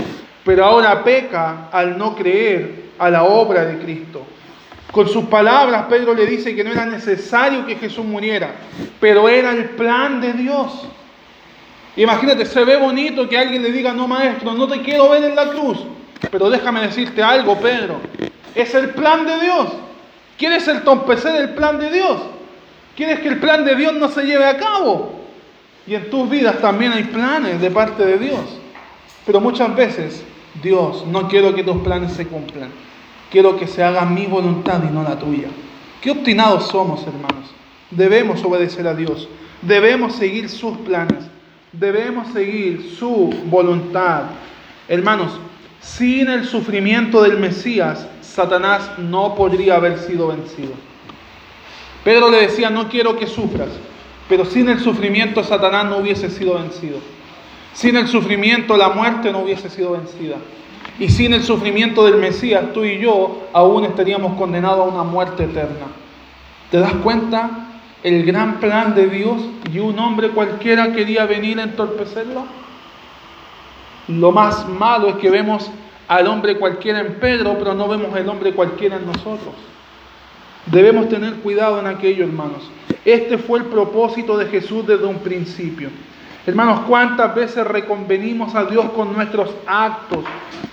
pero 0.45 0.64
ahora 0.64 1.02
peca 1.04 1.69
al 1.71 1.97
no 1.97 2.14
creer 2.16 2.90
a 2.99 3.09
la 3.09 3.23
obra 3.23 3.64
de 3.64 3.78
Cristo. 3.78 4.26
Con 4.90 5.09
sus 5.09 5.25
palabras, 5.25 5.87
Pedro 5.88 6.12
le 6.12 6.26
dice 6.26 6.54
que 6.54 6.62
no 6.62 6.71
era 6.71 6.85
necesario 6.85 7.64
que 7.64 7.76
Jesús 7.76 8.04
muriera, 8.04 8.50
pero 9.00 9.28
era 9.28 9.52
el 9.52 9.71
plan 9.71 10.21
de 10.21 10.35
Dios. 10.35 10.87
Imagínate, 11.96 12.46
se 12.46 12.64
ve 12.64 12.76
bonito 12.76 13.28
que 13.28 13.37
alguien 13.37 13.62
le 13.62 13.70
diga, 13.70 13.92
no 13.92 14.08
maestro, 14.08 14.54
no 14.54 14.66
te 14.66 14.80
quiero 14.80 15.11
ver 15.11 15.25
en 15.25 15.37
la 15.37 15.50
cruz. 15.50 15.78
Pero 16.30 16.49
déjame 16.49 16.80
decirte 16.80 17.22
algo, 17.22 17.58
Pedro. 17.58 18.00
Es 18.54 18.75
el 18.75 18.90
plan 18.90 19.26
de 19.26 19.40
Dios. 19.40 19.68
¿Quieres 20.38 20.66
entorpecer 20.68 21.34
el 21.40 21.50
plan 21.50 21.78
de 21.78 21.90
Dios? 21.90 22.20
¿Quieres 22.96 23.20
que 23.20 23.28
el 23.28 23.38
plan 23.38 23.64
de 23.64 23.75
Dios 23.75 23.94
no 23.94 24.08
se 24.08 24.25
lleve 24.25 24.44
a 24.44 24.56
cabo? 24.56 25.20
Y 25.87 25.94
en 25.94 26.11
tus 26.11 26.28
vidas 26.28 26.61
también 26.61 26.92
hay 26.92 27.04
planes 27.04 27.61
de 27.61 27.70
parte 27.70 28.04
de 28.04 28.18
Dios. 28.18 28.40
Pero 29.26 29.40
muchas 29.40 29.75
veces, 29.75 30.22
Dios, 30.62 31.04
no 31.06 31.28
quiero 31.28 31.54
que 31.54 31.64
tus 31.64 31.82
planes 31.82 32.12
se 32.12 32.26
cumplan. 32.26 32.70
Quiero 33.30 33.56
que 33.56 33.66
se 33.66 33.82
haga 33.82 34.04
mi 34.04 34.26
voluntad 34.26 34.82
y 34.82 34.92
no 34.92 35.02
la 35.02 35.18
tuya. 35.18 35.49
Qué 36.00 36.11
obstinados 36.11 36.68
somos, 36.68 37.06
hermanos. 37.06 37.50
Debemos 37.90 38.44
obedecer 38.44 38.87
a 38.87 38.94
Dios. 38.94 39.28
Debemos 39.62 40.14
seguir 40.16 40.49
sus 40.49 40.76
planes. 40.78 41.31
Debemos 41.72 42.28
seguir 42.34 42.94
su 42.98 43.32
voluntad. 43.46 44.24
Hermanos, 44.88 45.32
sin 45.80 46.28
el 46.28 46.44
sufrimiento 46.44 47.22
del 47.22 47.38
Mesías, 47.38 48.06
Satanás 48.20 48.98
no 48.98 49.34
podría 49.34 49.76
haber 49.76 49.98
sido 49.98 50.28
vencido. 50.28 50.72
Pedro 52.04 52.30
le 52.30 52.42
decía, 52.42 52.68
no 52.68 52.90
quiero 52.90 53.18
que 53.18 53.26
sufras, 53.26 53.70
pero 54.28 54.44
sin 54.44 54.68
el 54.68 54.80
sufrimiento 54.80 55.42
Satanás 55.42 55.86
no 55.86 55.98
hubiese 55.98 56.28
sido 56.28 56.54
vencido. 56.54 56.98
Sin 57.72 57.96
el 57.96 58.06
sufrimiento 58.06 58.76
la 58.76 58.90
muerte 58.90 59.32
no 59.32 59.38
hubiese 59.38 59.70
sido 59.70 59.92
vencida. 59.92 60.36
Y 60.98 61.08
sin 61.08 61.32
el 61.32 61.42
sufrimiento 61.42 62.04
del 62.04 62.16
Mesías, 62.16 62.72
tú 62.74 62.84
y 62.84 62.98
yo 62.98 63.48
aún 63.54 63.84
estaríamos 63.86 64.38
condenados 64.38 64.80
a 64.80 64.94
una 64.94 65.04
muerte 65.04 65.44
eterna. 65.44 65.86
¿Te 66.70 66.78
das 66.78 66.92
cuenta? 67.02 67.71
El 68.02 68.25
gran 68.25 68.59
plan 68.59 68.94
de 68.94 69.06
Dios 69.06 69.40
y 69.73 69.78
un 69.78 69.99
hombre 69.99 70.30
cualquiera 70.30 70.92
quería 70.92 71.25
venir 71.25 71.61
a 71.61 71.64
entorpecerlo. 71.64 72.44
Lo 74.09 74.32
más 74.32 74.68
malo 74.68 75.09
es 75.09 75.14
que 75.16 75.30
vemos 75.30 75.71
al 76.09 76.26
hombre 76.26 76.56
cualquiera 76.59 77.00
en 77.00 77.14
Pedro, 77.14 77.56
pero 77.59 77.75
no 77.75 77.87
vemos 77.87 78.12
al 78.14 78.28
hombre 78.28 78.52
cualquiera 78.52 78.97
en 78.97 79.06
nosotros. 79.06 79.54
Debemos 80.66 81.09
tener 81.09 81.35
cuidado 81.37 81.78
en 81.78 81.87
aquello, 81.87 82.25
hermanos. 82.25 82.68
Este 83.04 83.38
fue 83.38 83.61
el 83.61 83.66
propósito 83.66 84.37
de 84.37 84.47
Jesús 84.47 84.87
desde 84.87 85.04
un 85.04 85.18
principio. 85.18 85.90
Hermanos, 86.44 86.80
¿cuántas 86.88 87.35
veces 87.37 87.64
reconvenimos 87.66 88.54
a 88.56 88.64
Dios 88.64 88.87
con 88.97 89.12
nuestros 89.12 89.50
actos? 89.64 90.25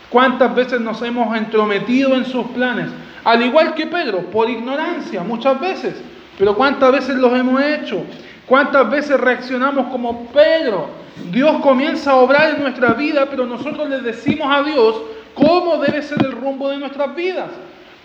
¿Cuántas 0.09 0.55
veces 0.55 0.81
nos 0.81 0.99
hemos 1.03 1.35
entrometido 1.37 2.15
en 2.15 2.25
sus 2.25 2.47
planes? 2.47 2.89
Al 3.23 3.45
igual 3.45 3.75
que 3.75 3.85
Pedro, 3.85 4.21
por 4.31 4.49
ignorancia, 4.49 5.21
muchas 5.21 5.59
veces. 5.59 5.95
Pero 6.39 6.55
¿cuántas 6.55 6.93
veces 6.93 7.15
los 7.17 7.37
hemos 7.37 7.61
hecho? 7.61 8.01
¿Cuántas 8.45 8.89
veces 8.89 9.19
reaccionamos 9.19 9.87
como 9.91 10.27
Pedro? 10.27 10.87
Dios 11.31 11.57
comienza 11.61 12.11
a 12.11 12.15
obrar 12.15 12.55
en 12.55 12.63
nuestra 12.63 12.93
vida, 12.93 13.27
pero 13.29 13.45
nosotros 13.45 13.89
le 13.89 13.99
decimos 13.99 14.47
a 14.49 14.63
Dios 14.63 14.95
cómo 15.35 15.77
debe 15.77 16.01
ser 16.01 16.25
el 16.25 16.31
rumbo 16.31 16.69
de 16.69 16.77
nuestras 16.77 17.13
vidas. 17.13 17.49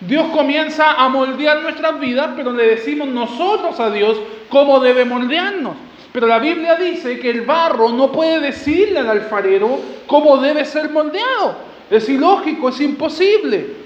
Dios 0.01 0.27
comienza 0.35 0.95
a 0.95 1.09
moldear 1.09 1.63
nuestras 1.63 1.99
vidas, 2.01 2.31
pero 2.37 2.53
le 2.53 2.67
decimos 2.67 3.07
nosotros 3.07 3.79
a 3.79 3.89
Dios 3.91 4.19
cómo 4.49 4.81
debe 4.81 5.05
moldearnos. 5.05 5.75
Pero 6.13 6.27
la 6.27 6.41
Biblia 6.41 6.75
dice 6.75 7.21
que 7.21 7.31
el 7.31 7.43
barro 7.43 7.91
no 7.91 8.11
puede 8.11 8.41
decirle 8.41 8.99
al 8.99 9.11
alfarero 9.11 9.79
cómo 10.09 10.39
debe 10.39 10.65
ser 10.65 10.91
moldeado. 10.91 11.57
Es 11.89 12.09
ilógico, 12.09 12.69
es 12.69 12.81
imposible. 12.81 13.85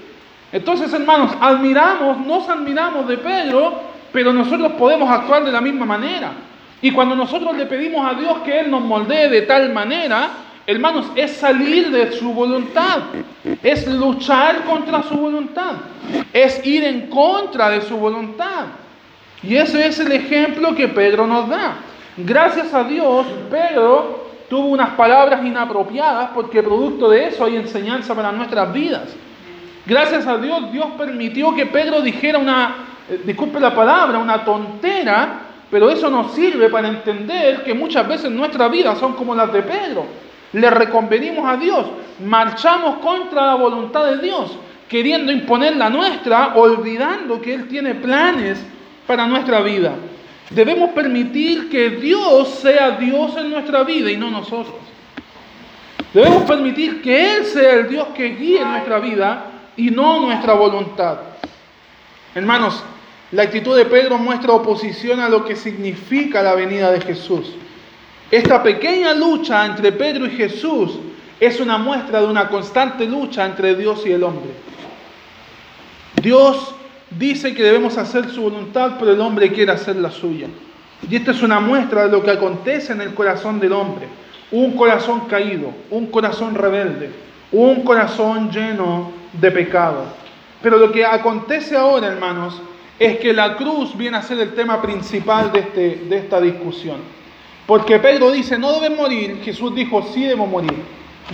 Entonces, 0.51 0.91
hermanos, 0.91 1.31
admiramos, 1.39 2.25
nos 2.25 2.49
admiramos 2.49 3.07
de 3.07 3.17
Pedro, 3.17 3.89
pero 4.11 4.33
nosotros 4.33 4.73
podemos 4.73 5.09
actuar 5.09 5.43
de 5.43 5.51
la 5.51 5.61
misma 5.61 5.85
manera. 5.85 6.31
Y 6.81 6.91
cuando 6.91 7.15
nosotros 7.15 7.55
le 7.57 7.65
pedimos 7.65 8.09
a 8.09 8.17
Dios 8.17 8.39
que 8.39 8.59
Él 8.59 8.71
nos 8.71 8.81
moldee 8.81 9.29
de 9.29 9.41
tal 9.43 9.71
manera, 9.73 10.29
hermanos, 10.65 11.11
es 11.15 11.31
salir 11.31 11.91
de 11.91 12.11
su 12.13 12.33
voluntad, 12.33 12.99
es 13.61 13.87
luchar 13.87 14.63
contra 14.63 15.03
su 15.03 15.15
voluntad, 15.15 15.73
es 16.31 16.65
ir 16.65 16.83
en 16.83 17.07
contra 17.07 17.69
de 17.69 17.81
su 17.81 17.97
voluntad. 17.97 18.65
Y 19.43 19.55
ese 19.55 19.87
es 19.87 19.99
el 19.99 20.11
ejemplo 20.11 20.75
que 20.75 20.87
Pedro 20.87 21.27
nos 21.27 21.49
da. 21.49 21.75
Gracias 22.17 22.73
a 22.73 22.83
Dios, 22.83 23.25
Pedro 23.49 24.29
tuvo 24.49 24.67
unas 24.67 24.89
palabras 24.91 25.45
inapropiadas 25.45 26.31
porque 26.33 26.63
producto 26.63 27.09
de 27.09 27.27
eso 27.27 27.45
hay 27.45 27.55
enseñanza 27.55 28.15
para 28.15 28.31
nuestras 28.31 28.73
vidas. 28.73 29.15
Gracias 29.85 30.27
a 30.27 30.37
Dios, 30.37 30.71
Dios 30.71 30.87
permitió 30.97 31.55
que 31.55 31.65
Pedro 31.65 32.01
dijera 32.01 32.37
una, 32.37 32.88
eh, 33.09 33.21
disculpe 33.25 33.59
la 33.59 33.73
palabra, 33.73 34.17
una 34.17 34.43
tontera, 34.43 35.41
pero 35.69 35.89
eso 35.89 36.09
nos 36.09 36.33
sirve 36.33 36.69
para 36.69 36.87
entender 36.87 37.63
que 37.63 37.73
muchas 37.73 38.07
veces 38.07 38.31
nuestras 38.31 38.71
vidas 38.71 38.97
son 38.97 39.13
como 39.13 39.35
las 39.35 39.51
de 39.53 39.61
Pedro. 39.61 40.05
Le 40.53 40.69
reconvenimos 40.69 41.47
a 41.47 41.57
Dios, 41.57 41.85
marchamos 42.25 42.97
contra 42.97 43.45
la 43.45 43.55
voluntad 43.55 44.05
de 44.05 44.17
Dios, 44.17 44.57
queriendo 44.87 45.31
imponer 45.31 45.75
la 45.75 45.89
nuestra, 45.89 46.55
olvidando 46.55 47.39
que 47.39 47.53
Él 47.53 47.67
tiene 47.67 47.95
planes 47.95 48.63
para 49.05 49.27
nuestra 49.27 49.61
vida. 49.61 49.93
Debemos 50.49 50.89
permitir 50.91 51.69
que 51.69 51.91
Dios 51.91 52.49
sea 52.55 52.91
Dios 52.91 53.37
en 53.37 53.51
nuestra 53.51 53.83
vida 53.83 54.09
y 54.09 54.17
no 54.17 54.31
nosotros. 54.31 54.75
Debemos 56.11 56.43
permitir 56.43 57.03
que 57.03 57.35
Él 57.35 57.45
sea 57.45 57.73
el 57.73 57.89
Dios 57.89 58.07
que 58.15 58.29
guíe 58.29 58.65
nuestra 58.65 58.97
vida 58.97 59.45
y 59.77 59.91
no 59.91 60.21
nuestra 60.21 60.53
voluntad. 60.53 61.17
Hermanos, 62.33 62.83
la 63.31 63.43
actitud 63.43 63.77
de 63.77 63.85
Pedro 63.85 64.17
muestra 64.17 64.53
oposición 64.53 65.19
a 65.19 65.29
lo 65.29 65.45
que 65.45 65.55
significa 65.55 66.41
la 66.41 66.55
venida 66.55 66.91
de 66.91 67.01
Jesús. 67.01 67.53
Esta 68.31 68.63
pequeña 68.63 69.13
lucha 69.13 69.65
entre 69.65 69.91
Pedro 69.91 70.25
y 70.25 70.31
Jesús 70.31 70.97
es 71.39 71.59
una 71.59 71.77
muestra 71.77 72.21
de 72.21 72.27
una 72.27 72.49
constante 72.49 73.05
lucha 73.05 73.45
entre 73.45 73.75
Dios 73.75 74.05
y 74.05 74.11
el 74.11 74.23
hombre. 74.23 74.49
Dios 76.21 76.75
dice 77.11 77.53
que 77.53 77.63
debemos 77.63 77.97
hacer 77.97 78.29
su 78.29 78.41
voluntad, 78.41 78.93
pero 78.99 79.13
el 79.13 79.21
hombre 79.21 79.51
quiere 79.51 79.71
hacer 79.71 79.95
la 79.95 80.11
suya. 80.11 80.47
Y 81.09 81.15
esta 81.15 81.31
es 81.31 81.41
una 81.41 81.59
muestra 81.59 82.05
de 82.05 82.11
lo 82.11 82.23
que 82.23 82.31
acontece 82.31 82.93
en 82.93 83.01
el 83.01 83.13
corazón 83.13 83.59
del 83.59 83.73
hombre. 83.73 84.07
Un 84.51 84.75
corazón 84.75 85.21
caído, 85.27 85.71
un 85.91 86.07
corazón 86.07 86.55
rebelde, 86.55 87.11
un 87.51 87.83
corazón 87.83 88.51
lleno 88.51 89.11
de 89.33 89.51
pecado. 89.51 90.05
Pero 90.61 90.77
lo 90.77 90.91
que 90.91 91.05
acontece 91.05 91.77
ahora, 91.77 92.07
hermanos, 92.07 92.61
es 92.99 93.17
que 93.19 93.31
la 93.33 93.55
cruz 93.55 93.97
viene 93.97 94.17
a 94.17 94.21
ser 94.21 94.39
el 94.39 94.53
tema 94.53 94.81
principal 94.81 95.51
de, 95.51 95.59
este, 95.59 95.95
de 96.09 96.17
esta 96.17 96.41
discusión. 96.41 96.99
Porque 97.65 97.97
Pedro 97.99 98.31
dice, 98.31 98.57
no 98.57 98.73
deben 98.73 98.97
morir, 98.97 99.39
Jesús 99.43 99.73
dijo, 99.73 100.01
sí 100.13 100.25
debo 100.25 100.45
morir, 100.45 100.73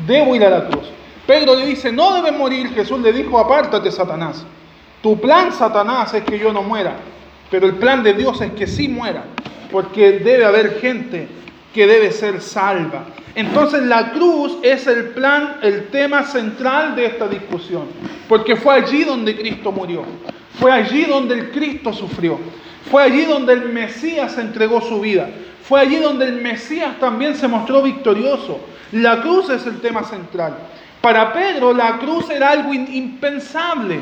debo 0.05 0.35
ir 0.35 0.45
a 0.45 0.49
la 0.49 0.67
cruz. 0.67 0.89
Pedro 1.25 1.55
le 1.55 1.65
dice, 1.65 1.91
no 1.91 2.13
deben 2.13 2.37
morir, 2.37 2.69
Jesús 2.73 2.99
le 2.99 3.11
dijo, 3.11 3.39
apártate, 3.39 3.91
Satanás. 3.91 4.45
Tu 5.01 5.19
plan, 5.19 5.51
Satanás, 5.51 6.13
es 6.13 6.23
que 6.23 6.37
yo 6.37 6.53
no 6.53 6.61
muera, 6.61 6.97
pero 7.49 7.65
el 7.65 7.75
plan 7.75 8.03
de 8.03 8.13
Dios 8.13 8.41
es 8.41 8.51
que 8.51 8.67
sí 8.67 8.87
muera, 8.87 9.23
porque 9.71 10.19
debe 10.19 10.45
haber 10.45 10.79
gente 10.79 11.27
que 11.73 11.87
debe 11.87 12.11
ser 12.11 12.41
salva. 12.41 13.05
Entonces 13.33 13.83
la 13.83 14.11
cruz 14.11 14.57
es 14.61 14.87
el 14.87 15.09
plan, 15.09 15.57
el 15.61 15.87
tema 15.87 16.23
central 16.23 16.95
de 16.95 17.05
esta 17.07 17.27
discusión, 17.27 17.87
porque 18.29 18.55
fue 18.55 18.75
allí 18.75 19.03
donde 19.03 19.35
Cristo 19.35 19.71
murió, 19.71 20.03
fue 20.59 20.71
allí 20.71 21.05
donde 21.05 21.35
el 21.35 21.51
Cristo 21.51 21.93
sufrió, 21.93 22.39
fue 22.89 23.03
allí 23.03 23.25
donde 23.25 23.53
el 23.53 23.69
Mesías 23.69 24.37
entregó 24.37 24.81
su 24.81 25.01
vida, 25.01 25.29
fue 25.63 25.81
allí 25.81 25.97
donde 25.97 26.25
el 26.25 26.41
Mesías 26.41 26.99
también 26.99 27.35
se 27.35 27.47
mostró 27.47 27.81
victorioso. 27.81 28.59
La 28.91 29.21
cruz 29.21 29.49
es 29.49 29.65
el 29.65 29.81
tema 29.81 30.03
central. 30.03 30.55
Para 31.01 31.33
Pedro 31.33 31.73
la 31.73 31.97
cruz 31.97 32.29
era 32.29 32.51
algo 32.51 32.73
impensable. 32.73 33.99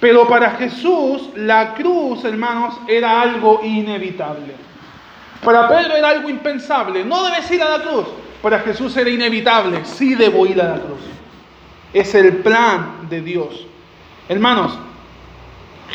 Pero 0.00 0.26
para 0.26 0.52
Jesús 0.52 1.28
la 1.36 1.74
cruz, 1.74 2.24
hermanos, 2.24 2.74
era 2.88 3.20
algo 3.20 3.60
inevitable. 3.62 4.54
Para 5.44 5.68
Pedro 5.68 5.94
era 5.94 6.08
algo 6.08 6.28
impensable, 6.28 7.04
no 7.04 7.22
debes 7.24 7.50
ir 7.50 7.62
a 7.62 7.78
la 7.78 7.82
cruz. 7.82 8.06
Para 8.42 8.60
Jesús 8.60 8.96
era 8.96 9.10
inevitable, 9.10 9.84
sí 9.84 10.14
debo 10.14 10.46
ir 10.46 10.60
a 10.60 10.70
la 10.70 10.76
cruz. 10.76 11.00
Es 11.92 12.14
el 12.14 12.38
plan 12.38 13.08
de 13.10 13.20
Dios. 13.20 13.66
Hermanos, 14.28 14.78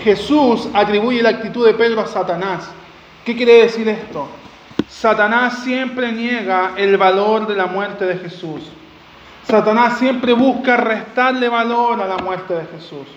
Jesús 0.03 0.69
atribuye 0.73 1.21
la 1.21 1.29
actitud 1.29 1.65
de 1.65 1.73
Pedro 1.73 2.01
a 2.01 2.08
Satanás. 2.08 2.69
¿Qué 3.23 3.36
quiere 3.36 3.63
decir 3.63 3.88
esto? 3.88 4.27
Satanás 4.88 5.63
siempre 5.63 6.12
niega 6.12 6.73
el 6.77 6.97
valor 6.97 7.47
de 7.47 7.55
la 7.55 7.65
muerte 7.65 8.05
de 8.05 8.17
Jesús. 8.17 8.62
Satanás 9.43 9.99
siempre 9.99 10.34
busca 10.34 10.77
restarle 10.77 11.49
valor 11.49 12.01
a 12.01 12.08
la 12.08 12.17
muerte 12.17 12.53
de 12.53 12.65
Jesús. 12.65 13.08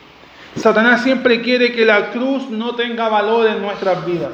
Satanás 0.57 1.03
siempre 1.03 1.41
quiere 1.41 1.73
que 1.73 1.85
la 1.85 2.11
cruz 2.11 2.51
no 2.51 2.75
tenga 2.75 3.09
valor 3.09 3.47
en 3.47 3.62
nuestras 3.62 4.05
vidas. 4.05 4.33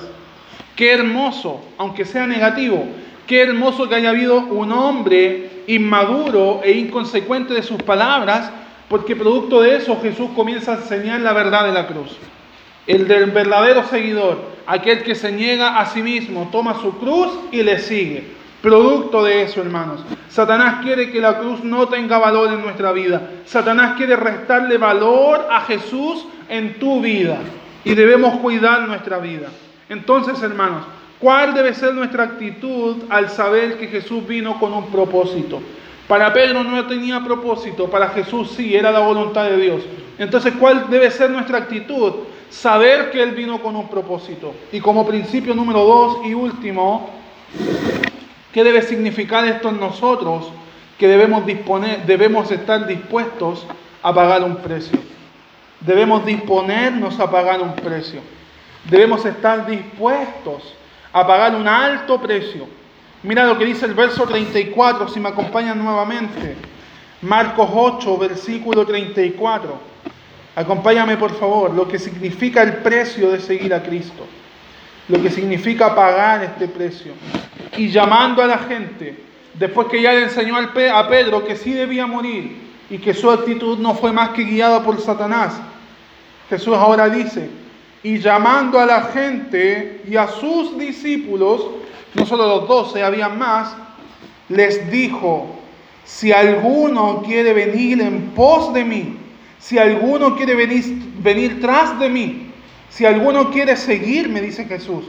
Qué 0.74 0.92
hermoso, 0.92 1.61
aunque 1.78 2.04
sea 2.04 2.26
negativo, 2.26 2.85
qué 3.26 3.42
hermoso 3.42 3.88
que 3.88 3.94
haya 3.94 4.11
habido 4.11 4.38
un 4.38 4.72
hombre 4.72 5.62
inmaduro 5.66 6.61
e 6.64 6.72
inconsecuente 6.72 7.54
de 7.54 7.62
sus 7.62 7.83
palabras, 7.83 8.50
porque 8.88 9.16
producto 9.16 9.62
de 9.62 9.77
eso 9.77 9.99
Jesús 10.01 10.31
comienza 10.35 10.73
a 10.73 10.77
enseñar 10.77 11.20
la 11.20 11.33
verdad 11.33 11.64
de 11.64 11.73
la 11.73 11.87
cruz. 11.87 12.16
El 12.87 13.09
del 13.09 13.31
verdadero 13.31 13.85
seguidor, 13.85 14.38
aquel 14.66 15.03
que 15.03 15.14
se 15.14 15.33
niega 15.33 15.79
a 15.81 15.87
sí 15.87 16.03
mismo, 16.03 16.49
toma 16.53 16.81
su 16.81 16.99
cruz 16.99 17.31
y 17.51 17.62
le 17.62 17.79
sigue. 17.79 18.25
Producto 18.61 19.23
de 19.23 19.42
eso, 19.42 19.61
hermanos. 19.61 20.03
Satanás 20.29 20.83
quiere 20.83 21.11
que 21.11 21.20
la 21.20 21.38
cruz 21.38 21.62
no 21.62 21.88
tenga 21.88 22.18
valor 22.18 22.53
en 22.53 22.62
nuestra 22.62 22.92
vida. 22.92 23.31
Satanás 23.44 23.97
quiere 23.97 24.16
restarle 24.16 24.79
valor 24.79 25.47
a 25.51 25.61
Jesús 25.62 26.27
en 26.49 26.79
tu 26.79 27.01
vida. 27.01 27.38
Y 27.85 27.94
debemos 27.94 28.38
cuidar 28.40 28.88
nuestra 28.88 29.18
vida. 29.18 29.49
Entonces, 29.88 30.42
hermanos, 30.42 30.85
¿cuál 31.20 31.53
debe 31.53 31.75
ser 31.75 31.94
nuestra 31.94 32.25
actitud 32.25 32.97
al 33.11 33.29
saber 33.29 33.79
que 33.79 33.88
Jesús 33.88 34.27
vino 34.27 34.59
con 34.59 34.73
un 34.73 34.87
propósito? 34.87 35.61
Para 36.08 36.32
Pedro 36.32 36.62
no 36.62 36.86
tenía 36.86 37.22
propósito, 37.24 37.88
para 37.88 38.08
Jesús 38.10 38.50
sí, 38.56 38.74
era 38.74 38.90
la 38.90 39.00
voluntad 39.00 39.44
de 39.44 39.56
Dios. 39.56 39.82
Entonces, 40.18 40.52
¿cuál 40.58 40.90
debe 40.90 41.10
ser 41.10 41.30
nuestra 41.30 41.58
actitud? 41.58 42.12
Saber 42.50 43.10
que 43.10 43.22
Él 43.22 43.32
vino 43.32 43.60
con 43.62 43.74
un 43.74 43.88
propósito. 43.88 44.54
Y 44.70 44.80
como 44.80 45.06
principio 45.06 45.54
número 45.54 45.82
dos 45.84 46.18
y 46.26 46.34
último, 46.34 47.10
¿Qué 48.54 48.62
debe 48.62 48.82
significar 48.82 49.44
esto 49.46 49.68
en 49.68 49.80
nosotros? 49.80 50.48
Que 50.96 51.08
debemos, 51.08 51.44
disponer, 51.44 52.06
debemos 52.06 52.52
estar 52.52 52.86
dispuestos 52.86 53.66
a 54.00 54.14
pagar 54.14 54.44
un 54.44 54.58
precio. 54.58 54.96
Debemos 55.80 56.24
disponernos 56.24 57.18
a 57.18 57.28
pagar 57.28 57.60
un 57.60 57.74
precio. 57.74 58.20
Debemos 58.88 59.24
estar 59.26 59.66
dispuestos 59.66 60.72
a 61.12 61.26
pagar 61.26 61.56
un 61.56 61.66
alto 61.66 62.20
precio. 62.20 62.68
Mira 63.24 63.46
lo 63.46 63.56
que 63.56 63.64
dice 63.64 63.87
el 63.87 63.94
verso 63.94 64.26
34, 64.26 65.08
si 65.08 65.18
me 65.18 65.30
acompañan 65.30 65.82
nuevamente. 65.82 66.56
Marcos 67.22 67.70
8, 67.72 68.18
versículo 68.18 68.84
34. 68.84 69.94
Acompáñame 70.56 71.16
por 71.16 71.34
favor, 71.34 71.72
lo 71.72 71.88
que 71.88 71.98
significa 71.98 72.62
el 72.62 72.74
precio 72.74 73.30
de 73.30 73.40
seguir 73.40 73.72
a 73.72 73.82
Cristo. 73.82 74.26
Lo 75.08 75.22
que 75.22 75.30
significa 75.30 75.94
pagar 75.94 76.44
este 76.44 76.68
precio 76.68 77.12
y 77.78 77.88
llamando 77.88 78.42
a 78.42 78.46
la 78.46 78.58
gente, 78.58 79.16
después 79.54 79.88
que 79.88 80.02
ya 80.02 80.12
le 80.12 80.24
enseñó 80.24 80.56
a 80.56 81.08
Pedro 81.08 81.46
que 81.46 81.56
sí 81.56 81.72
debía 81.72 82.06
morir 82.06 82.58
y 82.90 82.98
que 82.98 83.14
su 83.14 83.30
actitud 83.30 83.78
no 83.78 83.94
fue 83.94 84.12
más 84.12 84.30
que 84.30 84.44
guiada 84.44 84.82
por 84.82 85.00
Satanás, 85.00 85.58
Jesús 86.50 86.74
ahora 86.74 87.08
dice, 87.08 87.48
y 88.02 88.18
llamando 88.18 88.78
a 88.78 88.84
la 88.84 89.02
gente 89.04 90.02
y 90.06 90.16
a 90.16 90.28
sus 90.28 90.78
discípulos, 90.78 91.66
no 92.14 92.27
solo 92.27 92.46
los 92.46 92.68
doce, 92.68 93.03
había 93.03 93.29
más, 93.29 93.77
les 94.48 94.90
dijo, 94.90 95.46
si 96.05 96.33
alguno 96.33 97.22
quiere 97.24 97.53
venir 97.53 98.00
en 98.00 98.31
pos 98.35 98.72
de 98.72 98.85
mí, 98.85 99.16
si 99.59 99.79
alguno 99.79 100.37
quiere 100.37 100.55
venir, 100.55 100.85
venir 101.18 101.61
tras 101.61 101.98
de 101.98 102.09
mí, 102.09 102.50
si 102.90 103.07
alguno 103.07 103.50
quiere 103.50 103.77
seguirme, 103.77 104.40
dice 104.40 104.64
Jesús, 104.66 105.05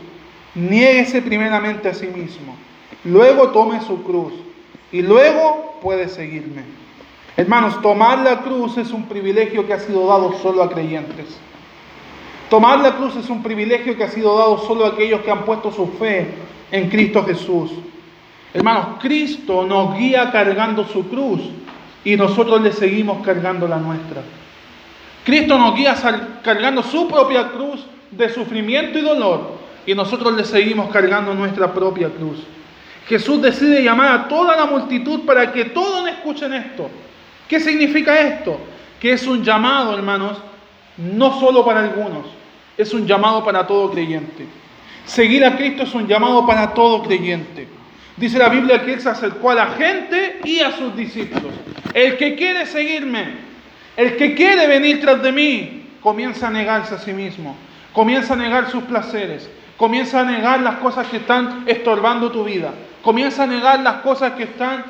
Niéguese 0.55 1.21
primeramente 1.21 1.89
a 1.89 1.93
sí 1.93 2.07
mismo, 2.07 2.55
luego 3.03 3.49
tome 3.49 3.81
su 3.81 4.01
cruz 4.03 4.33
y 4.91 5.01
luego 5.01 5.77
puede 5.81 6.07
seguirme. 6.07 6.63
Hermanos, 7.35 7.81
tomar 7.81 8.19
la 8.19 8.41
cruz 8.41 8.77
es 8.77 8.91
un 8.91 9.03
privilegio 9.03 9.67
que 9.67 9.73
ha 9.73 9.79
sido 9.79 10.07
dado 10.07 10.31
solo 10.41 10.63
a 10.63 10.69
creyentes. 10.69 11.37
Tomar 12.49 12.79
la 12.79 12.95
cruz 12.95 13.17
es 13.17 13.29
un 13.29 13.43
privilegio 13.43 13.97
que 13.97 14.05
ha 14.05 14.09
sido 14.09 14.37
dado 14.37 14.59
solo 14.59 14.85
a 14.85 14.89
aquellos 14.89 15.19
que 15.21 15.31
han 15.31 15.43
puesto 15.43 15.73
su 15.73 15.87
fe 15.99 16.29
en 16.71 16.89
Cristo 16.89 17.23
Jesús. 17.25 17.71
Hermanos, 18.53 18.97
Cristo 19.01 19.65
nos 19.65 19.97
guía 19.97 20.31
cargando 20.31 20.85
su 20.87 21.07
cruz 21.09 21.41
y 22.03 22.15
nosotros 22.15 22.61
le 22.61 22.71
seguimos 22.71 23.25
cargando 23.25 23.67
la 23.67 23.77
nuestra. 23.77 24.21
Cristo 25.25 25.57
nos 25.57 25.75
guía 25.75 25.95
cargando 26.43 26.83
su 26.83 27.07
propia 27.07 27.49
cruz 27.49 27.85
de 28.11 28.29
sufrimiento 28.29 28.99
y 28.99 29.01
dolor 29.01 29.55
y 29.85 29.93
nosotros 29.93 30.33
le 30.35 30.43
seguimos 30.43 30.89
cargando 30.89 31.33
nuestra 31.33 31.73
propia 31.73 32.09
cruz. 32.09 32.43
Jesús 33.07 33.41
decide 33.41 33.83
llamar 33.83 34.11
a 34.11 34.27
toda 34.27 34.55
la 34.55 34.65
multitud 34.65 35.21
para 35.25 35.51
que 35.51 35.65
todos 35.65 36.07
escuchen 36.07 36.53
esto. 36.53 36.89
¿Qué 37.47 37.59
significa 37.59 38.19
esto? 38.19 38.59
Que 38.99 39.13
es 39.13 39.27
un 39.27 39.43
llamado, 39.43 39.95
hermanos, 39.95 40.37
no 40.97 41.39
solo 41.39 41.63
para 41.63 41.81
algunos, 41.81 42.25
es 42.77 42.93
un 42.93 43.05
llamado 43.05 43.43
para 43.43 43.67
todo 43.67 43.91
creyente. 43.91 44.47
Seguir 45.05 45.45
a 45.45 45.55
Cristo 45.55 45.83
es 45.83 45.93
un 45.93 46.07
llamado 46.07 46.45
para 46.45 46.73
todo 46.73 47.03
creyente. 47.03 47.67
Dice 48.17 48.39
la 48.39 48.49
Biblia 48.49 48.83
que 48.83 48.93
Él 48.93 49.01
se 49.01 49.09
acercó 49.09 49.51
a 49.51 49.55
la 49.55 49.67
gente 49.67 50.39
y 50.43 50.59
a 50.61 50.71
sus 50.71 50.95
discípulos. 50.95 51.53
El 51.93 52.17
que 52.17 52.35
quiere 52.35 52.65
seguirme, 52.65 53.25
el 53.97 54.15
que 54.15 54.33
quiere 54.33 54.67
venir 54.67 55.01
tras 55.01 55.21
de 55.21 55.31
mí, 55.31 55.85
comienza 56.01 56.47
a 56.47 56.51
negarse 56.51 56.95
a 56.95 56.97
sí 56.97 57.13
mismo, 57.13 57.55
comienza 57.91 58.33
a 58.33 58.37
negar 58.37 58.69
sus 58.69 58.83
placeres, 58.83 59.49
Comienza 59.77 60.21
a 60.21 60.23
negar 60.23 60.61
las 60.61 60.75
cosas 60.75 61.07
que 61.07 61.17
están 61.17 61.63
estorbando 61.65 62.31
tu 62.31 62.45
vida. 62.45 62.71
Comienza 63.01 63.43
a 63.43 63.47
negar 63.47 63.81
las 63.81 63.95
cosas 63.97 64.33
que 64.33 64.43
están 64.43 64.85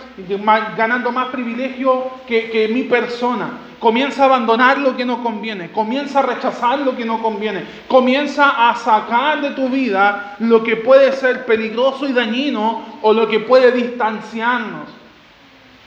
ganando 0.77 1.11
más 1.11 1.29
privilegio 1.29 2.11
que, 2.27 2.69
mi 2.71 2.83
persona. 2.83 3.49
Comienza 3.79 4.23
a 4.23 4.25
abandonar 4.27 4.77
lo 4.77 4.95
que 4.95 5.03
no 5.03 5.23
conviene. 5.23 5.71
Comienza 5.71 6.19
a 6.19 6.21
rechazar 6.21 6.79
lo 6.79 6.95
que 6.95 7.03
no 7.03 7.21
conviene. 7.21 7.63
Comienza 7.87 8.69
a 8.69 8.75
sacar 8.75 9.41
de 9.41 9.51
tu 9.51 9.69
vida 9.69 10.35
lo 10.39 10.63
que 10.63 10.77
puede 10.77 11.11
ser 11.13 11.45
peligroso 11.45 12.07
y 12.07 12.13
dañino 12.13 12.83
o 13.01 13.11
lo 13.11 13.27
que 13.27 13.39
puede 13.39 13.71
distanciarnos. 13.71 14.87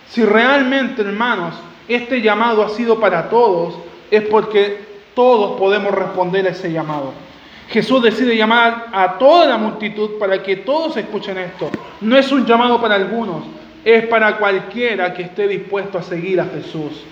Si 0.09 0.25
realmente, 0.25 1.03
hermanos, 1.03 1.55
este 1.87 2.21
llamado 2.21 2.65
ha 2.65 2.69
sido 2.71 2.99
para 2.99 3.31
todos, 3.31 3.79
es 4.11 4.23
porque 4.23 4.87
todos 5.15 5.59
podemos 5.59 5.95
responder 5.95 6.47
a 6.47 6.51
ese 6.51 6.73
llamado. 6.73 7.28
Jesús 7.70 8.02
decide 8.02 8.37
llamar 8.37 8.87
a 8.92 9.18
toda 9.18 9.46
la 9.46 9.59
multitud 9.59 10.12
para 10.18 10.42
que 10.42 10.57
todos 10.57 10.96
escuchen 10.96 11.37
esto. 11.37 11.70
No 12.00 12.16
es 12.16 12.33
un 12.33 12.46
llamado 12.46 12.81
para 12.81 12.94
algunos, 12.94 13.44
es 13.85 14.07
para 14.07 14.38
cualquiera 14.38 15.12
que 15.12 15.24
esté 15.24 15.46
dispuesto 15.46 15.98
a 15.98 16.02
seguir 16.02 16.40
a 16.40 16.46
Jesús. 16.46 17.04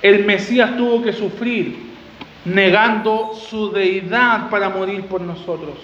El 0.00 0.24
Mesías 0.24 0.74
tuvo 0.78 1.02
que 1.02 1.12
sufrir 1.12 1.90
negando 2.46 3.32
su 3.34 3.70
deidad 3.70 4.48
para 4.48 4.70
morir 4.70 5.04
por 5.04 5.20
nosotros. 5.20 5.74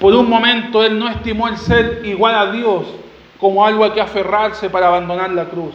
Por 0.00 0.14
un 0.14 0.28
momento 0.28 0.82
él 0.82 0.98
no 0.98 1.08
estimó 1.08 1.46
el 1.48 1.58
ser 1.58 2.00
igual 2.04 2.34
a 2.34 2.50
Dios 2.50 2.86
como 3.38 3.66
algo 3.66 3.84
a 3.84 3.92
que 3.92 4.00
aferrarse 4.00 4.70
para 4.70 4.86
abandonar 4.86 5.30
la 5.30 5.44
cruz. 5.44 5.74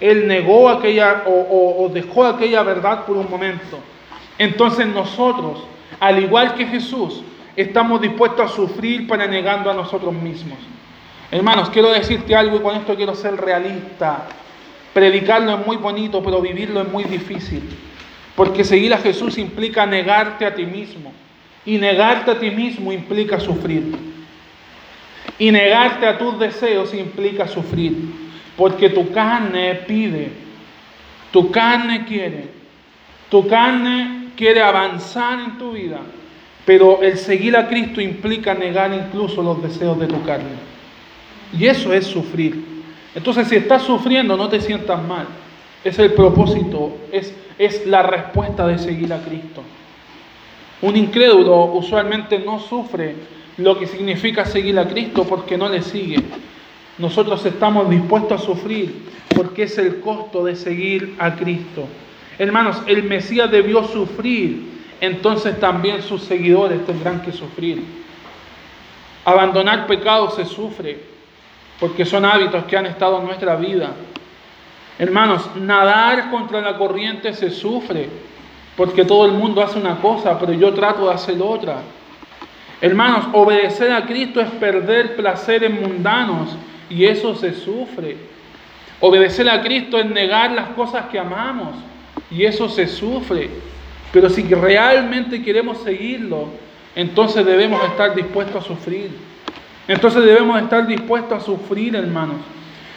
Él 0.00 0.26
negó 0.26 0.68
aquella 0.68 1.22
o, 1.26 1.84
o 1.84 1.88
dejó 1.88 2.26
aquella 2.26 2.64
verdad 2.64 3.04
por 3.04 3.16
un 3.16 3.30
momento. 3.30 3.78
Entonces 4.36 4.88
nosotros 4.88 5.62
al 6.00 6.22
igual 6.22 6.54
que 6.54 6.66
Jesús, 6.66 7.22
estamos 7.56 8.00
dispuestos 8.00 8.50
a 8.50 8.54
sufrir 8.54 9.06
para 9.06 9.26
negando 9.26 9.70
a 9.70 9.74
nosotros 9.74 10.12
mismos. 10.12 10.58
Hermanos, 11.30 11.70
quiero 11.70 11.92
decirte 11.92 12.34
algo 12.34 12.56
y 12.56 12.60
con 12.60 12.76
esto 12.76 12.94
quiero 12.94 13.14
ser 13.14 13.36
realista. 13.36 14.26
Predicarlo 14.92 15.58
es 15.58 15.66
muy 15.66 15.76
bonito, 15.76 16.22
pero 16.22 16.40
vivirlo 16.40 16.80
es 16.80 16.88
muy 16.88 17.04
difícil. 17.04 17.62
Porque 18.36 18.64
seguir 18.64 18.94
a 18.94 18.98
Jesús 18.98 19.38
implica 19.38 19.86
negarte 19.86 20.46
a 20.46 20.54
ti 20.54 20.64
mismo. 20.64 21.12
Y 21.66 21.78
negarte 21.78 22.30
a 22.30 22.38
ti 22.38 22.50
mismo 22.50 22.92
implica 22.92 23.40
sufrir. 23.40 23.96
Y 25.38 25.50
negarte 25.50 26.06
a 26.06 26.18
tus 26.18 26.38
deseos 26.38 26.94
implica 26.94 27.48
sufrir. 27.48 27.96
Porque 28.56 28.90
tu 28.90 29.10
carne 29.10 29.74
pide, 29.86 30.30
tu 31.32 31.50
carne 31.50 32.04
quiere, 32.04 32.48
tu 33.28 33.48
carne 33.48 34.23
quiere 34.36 34.62
avanzar 34.62 35.40
en 35.40 35.58
tu 35.58 35.72
vida, 35.72 36.00
pero 36.64 37.02
el 37.02 37.18
seguir 37.18 37.56
a 37.56 37.68
Cristo 37.68 38.00
implica 38.00 38.54
negar 38.54 38.92
incluso 38.92 39.42
los 39.42 39.62
deseos 39.62 39.98
de 39.98 40.06
tu 40.06 40.22
carne. 40.24 40.56
Y 41.56 41.66
eso 41.66 41.92
es 41.92 42.06
sufrir. 42.06 42.64
Entonces, 43.14 43.48
si 43.48 43.56
estás 43.56 43.82
sufriendo, 43.82 44.36
no 44.36 44.48
te 44.48 44.60
sientas 44.60 45.02
mal. 45.02 45.26
Es 45.84 45.98
el 45.98 46.12
propósito, 46.14 46.96
es, 47.12 47.34
es 47.58 47.86
la 47.86 48.02
respuesta 48.02 48.66
de 48.66 48.78
seguir 48.78 49.12
a 49.12 49.20
Cristo. 49.20 49.62
Un 50.82 50.96
incrédulo 50.96 51.64
usualmente 51.66 52.38
no 52.38 52.58
sufre 52.58 53.14
lo 53.56 53.78
que 53.78 53.86
significa 53.86 54.44
seguir 54.44 54.78
a 54.78 54.88
Cristo 54.88 55.24
porque 55.24 55.56
no 55.56 55.68
le 55.68 55.82
sigue. 55.82 56.16
Nosotros 56.98 57.44
estamos 57.46 57.88
dispuestos 57.88 58.42
a 58.42 58.44
sufrir 58.44 59.08
porque 59.34 59.64
es 59.64 59.78
el 59.78 60.00
costo 60.00 60.44
de 60.44 60.56
seguir 60.56 61.14
a 61.18 61.36
Cristo. 61.36 61.86
Hermanos, 62.38 62.82
el 62.86 63.04
Mesías 63.04 63.50
debió 63.50 63.84
sufrir, 63.84 64.82
entonces 65.00 65.58
también 65.60 66.02
sus 66.02 66.22
seguidores 66.22 66.84
tendrán 66.84 67.22
que 67.22 67.32
sufrir. 67.32 67.84
Abandonar 69.24 69.86
pecado 69.86 70.30
se 70.30 70.44
sufre 70.44 70.98
porque 71.78 72.04
son 72.04 72.24
hábitos 72.24 72.64
que 72.64 72.76
han 72.76 72.86
estado 72.86 73.18
en 73.20 73.26
nuestra 73.26 73.56
vida. 73.56 73.92
Hermanos, 74.98 75.48
nadar 75.56 76.30
contra 76.30 76.60
la 76.60 76.76
corriente 76.76 77.32
se 77.32 77.50
sufre 77.50 78.08
porque 78.76 79.04
todo 79.04 79.26
el 79.26 79.32
mundo 79.32 79.62
hace 79.62 79.78
una 79.78 79.96
cosa, 79.96 80.38
pero 80.38 80.52
yo 80.52 80.74
trato 80.74 81.06
de 81.06 81.14
hacer 81.14 81.40
otra. 81.40 81.78
Hermanos, 82.80 83.26
obedecer 83.32 83.92
a 83.92 84.04
Cristo 84.04 84.40
es 84.40 84.50
perder 84.50 85.14
placeres 85.14 85.70
mundanos 85.70 86.56
y 86.90 87.04
eso 87.04 87.34
se 87.36 87.54
sufre. 87.54 88.16
Obedecer 89.00 89.48
a 89.48 89.62
Cristo 89.62 89.98
es 89.98 90.06
negar 90.06 90.50
las 90.50 90.70
cosas 90.70 91.06
que 91.06 91.18
amamos 91.18 91.74
y 92.30 92.44
eso 92.44 92.68
se 92.68 92.86
sufre. 92.86 93.50
Pero 94.12 94.28
si 94.30 94.42
realmente 94.42 95.42
queremos 95.42 95.78
seguirlo, 95.78 96.48
entonces 96.94 97.44
debemos 97.44 97.82
estar 97.84 98.14
dispuestos 98.14 98.64
a 98.64 98.66
sufrir. 98.66 99.10
Entonces 99.88 100.24
debemos 100.24 100.60
estar 100.62 100.86
dispuestos 100.86 101.42
a 101.42 101.44
sufrir, 101.44 101.94
hermanos. 101.96 102.36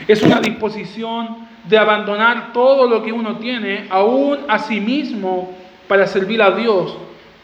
Es 0.07 0.21
una 0.21 0.39
disposición 0.39 1.47
de 1.67 1.77
abandonar 1.77 2.53
todo 2.53 2.87
lo 2.87 3.03
que 3.03 3.11
uno 3.11 3.37
tiene, 3.37 3.87
aún 3.89 4.39
a 4.47 4.59
sí 4.59 4.79
mismo, 4.79 5.53
para 5.87 6.07
servir 6.07 6.41
a 6.41 6.51
Dios 6.51 6.95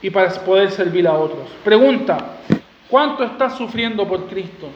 y 0.02 0.10
para 0.10 0.30
poder 0.44 0.72
servir 0.72 1.08
a 1.08 1.14
otros. 1.14 1.50
Pregunta, 1.64 2.38
¿cuánto 2.90 3.24
estás 3.24 3.58
sufriendo 3.58 4.08
por 4.08 4.28
Cristo? 4.28 4.70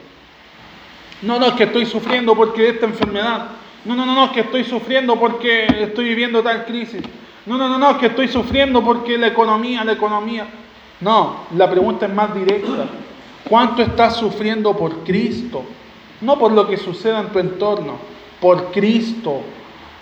No, 1.22 1.38
no, 1.38 1.46
es 1.46 1.52
que 1.54 1.64
estoy 1.64 1.86
sufriendo 1.86 2.34
porque 2.34 2.68
esta 2.68 2.86
enfermedad. 2.86 3.48
No, 3.84 3.94
no, 3.94 4.04
no, 4.04 4.14
no, 4.14 4.32
que 4.32 4.40
estoy 4.40 4.64
sufriendo 4.64 5.18
porque 5.18 5.66
estoy 5.82 6.08
viviendo 6.08 6.42
tal 6.42 6.64
crisis. 6.64 7.02
No, 7.46 7.56
no, 7.56 7.68
no, 7.68 7.78
no, 7.78 7.98
que 7.98 8.06
estoy 8.06 8.28
sufriendo 8.28 8.84
porque 8.84 9.16
la 9.16 9.28
economía, 9.28 9.84
la 9.84 9.92
economía. 9.92 10.46
No, 11.00 11.44
la 11.56 11.70
pregunta 11.70 12.06
es 12.06 12.12
más 12.12 12.34
directa. 12.34 12.86
¿Cuánto 13.48 13.82
estás 13.82 14.16
sufriendo 14.16 14.76
por 14.76 15.04
Cristo? 15.04 15.64
No 16.20 16.38
por 16.38 16.52
lo 16.52 16.66
que 16.68 16.76
suceda 16.76 17.20
en 17.20 17.28
tu 17.28 17.38
entorno, 17.38 17.94
por 18.40 18.72
Cristo. 18.72 19.42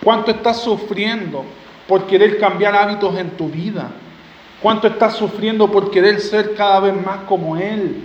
¿Cuánto 0.02 0.30
estás 0.30 0.62
sufriendo 0.62 1.44
por 1.86 2.06
querer 2.06 2.38
cambiar 2.38 2.74
hábitos 2.74 3.16
en 3.16 3.30
tu 3.30 3.48
vida? 3.48 3.90
¿Cuánto 4.60 4.88
estás 4.88 5.14
sufriendo 5.14 5.70
por 5.70 5.90
querer 5.90 6.20
ser 6.20 6.54
cada 6.54 6.80
vez 6.80 6.94
más 7.04 7.18
como 7.28 7.56
Él? 7.56 8.04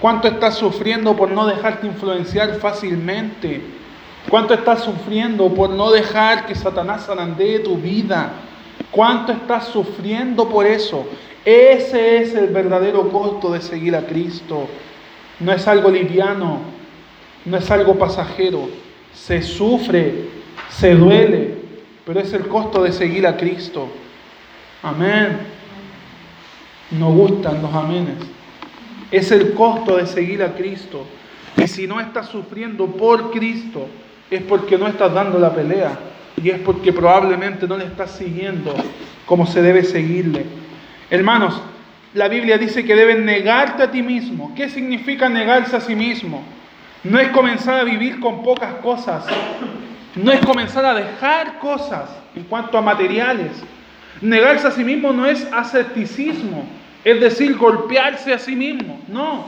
¿Cuánto 0.00 0.28
estás 0.28 0.54
sufriendo 0.54 1.16
por 1.16 1.30
no 1.30 1.46
dejarte 1.46 1.86
influenciar 1.88 2.54
fácilmente? 2.54 3.60
¿Cuánto 4.28 4.52
estás 4.52 4.84
sufriendo 4.84 5.48
por 5.54 5.70
no 5.70 5.90
dejar 5.90 6.44
que 6.44 6.54
Satanás 6.54 7.06
zarandee 7.06 7.60
tu 7.60 7.76
vida? 7.76 8.32
¿Cuánto 8.90 9.32
estás 9.32 9.68
sufriendo 9.68 10.48
por 10.48 10.66
eso? 10.66 11.06
Ese 11.44 12.18
es 12.18 12.34
el 12.34 12.48
verdadero 12.48 13.08
costo 13.08 13.50
de 13.50 13.62
seguir 13.62 13.96
a 13.96 14.02
Cristo. 14.02 14.68
No 15.40 15.50
es 15.52 15.66
algo 15.66 15.90
liviano, 15.90 16.60
no 17.46 17.56
es 17.56 17.70
algo 17.70 17.94
pasajero. 17.98 18.68
Se 19.14 19.40
sufre, 19.40 20.28
se 20.68 20.94
duele, 20.94 21.54
pero 22.04 22.20
es 22.20 22.32
el 22.34 22.48
costo 22.48 22.82
de 22.82 22.92
seguir 22.92 23.26
a 23.26 23.36
Cristo. 23.36 23.88
Amén. 24.82 25.38
Nos 26.90 27.14
gustan 27.14 27.62
los 27.62 27.72
amenes. 27.72 28.18
Es 29.10 29.32
el 29.32 29.54
costo 29.54 29.96
de 29.96 30.06
seguir 30.06 30.42
a 30.42 30.54
Cristo. 30.54 31.06
Y 31.56 31.66
si 31.66 31.86
no 31.86 31.98
estás 31.98 32.28
sufriendo 32.28 32.86
por 32.86 33.30
Cristo, 33.30 33.88
es 34.30 34.42
porque 34.42 34.78
no 34.78 34.86
estás 34.86 35.12
dando 35.12 35.38
la 35.38 35.54
pelea. 35.54 35.98
Y 36.42 36.50
es 36.50 36.58
porque 36.60 36.92
probablemente 36.92 37.66
no 37.66 37.76
le 37.76 37.84
estás 37.84 38.12
siguiendo 38.12 38.74
como 39.26 39.46
se 39.46 39.60
debe 39.60 39.82
seguirle. 39.82 40.46
Hermanos, 41.10 41.60
la 42.14 42.28
Biblia 42.28 42.58
dice 42.58 42.84
que 42.84 42.94
deben 42.94 43.24
negarte 43.24 43.82
a 43.82 43.90
ti 43.90 44.02
mismo. 44.02 44.54
¿Qué 44.54 44.68
significa 44.68 45.28
negarse 45.28 45.76
a 45.76 45.80
sí 45.80 45.94
mismo? 45.94 46.42
No 47.04 47.18
es 47.18 47.28
comenzar 47.28 47.80
a 47.80 47.84
vivir 47.84 48.20
con 48.20 48.42
pocas 48.42 48.74
cosas. 48.74 49.26
No 50.14 50.32
es 50.32 50.40
comenzar 50.44 50.84
a 50.84 50.94
dejar 50.94 51.58
cosas 51.58 52.10
en 52.34 52.44
cuanto 52.44 52.78
a 52.78 52.82
materiales. 52.82 53.52
Negarse 54.20 54.66
a 54.66 54.70
sí 54.70 54.84
mismo 54.84 55.12
no 55.12 55.26
es 55.26 55.46
asceticismo, 55.52 56.64
es 57.04 57.20
decir, 57.20 57.56
golpearse 57.56 58.32
a 58.32 58.38
sí 58.38 58.56
mismo. 58.56 59.00
No. 59.08 59.46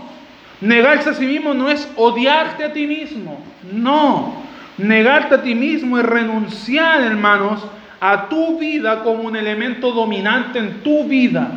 Negarse 0.60 1.10
a 1.10 1.14
sí 1.14 1.26
mismo 1.26 1.54
no 1.54 1.70
es 1.70 1.88
odiarte 1.96 2.64
a 2.64 2.72
ti 2.72 2.86
mismo. 2.86 3.42
No. 3.72 4.39
Negarte 4.82 5.34
a 5.34 5.42
ti 5.42 5.54
mismo 5.54 5.98
es 5.98 6.06
renunciar, 6.06 7.02
hermanos, 7.02 7.60
a 8.00 8.28
tu 8.28 8.58
vida 8.58 9.02
como 9.02 9.24
un 9.24 9.36
elemento 9.36 9.92
dominante 9.92 10.58
en 10.58 10.82
tu 10.82 11.04
vida. 11.04 11.50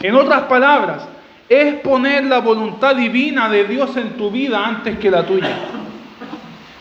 En 0.00 0.14
otras 0.14 0.42
palabras, 0.42 1.08
es 1.48 1.74
poner 1.80 2.24
la 2.24 2.38
voluntad 2.38 2.94
divina 2.94 3.48
de 3.48 3.64
Dios 3.64 3.96
en 3.96 4.10
tu 4.10 4.30
vida 4.30 4.64
antes 4.64 4.98
que 4.98 5.10
la 5.10 5.24
tuya. 5.26 5.56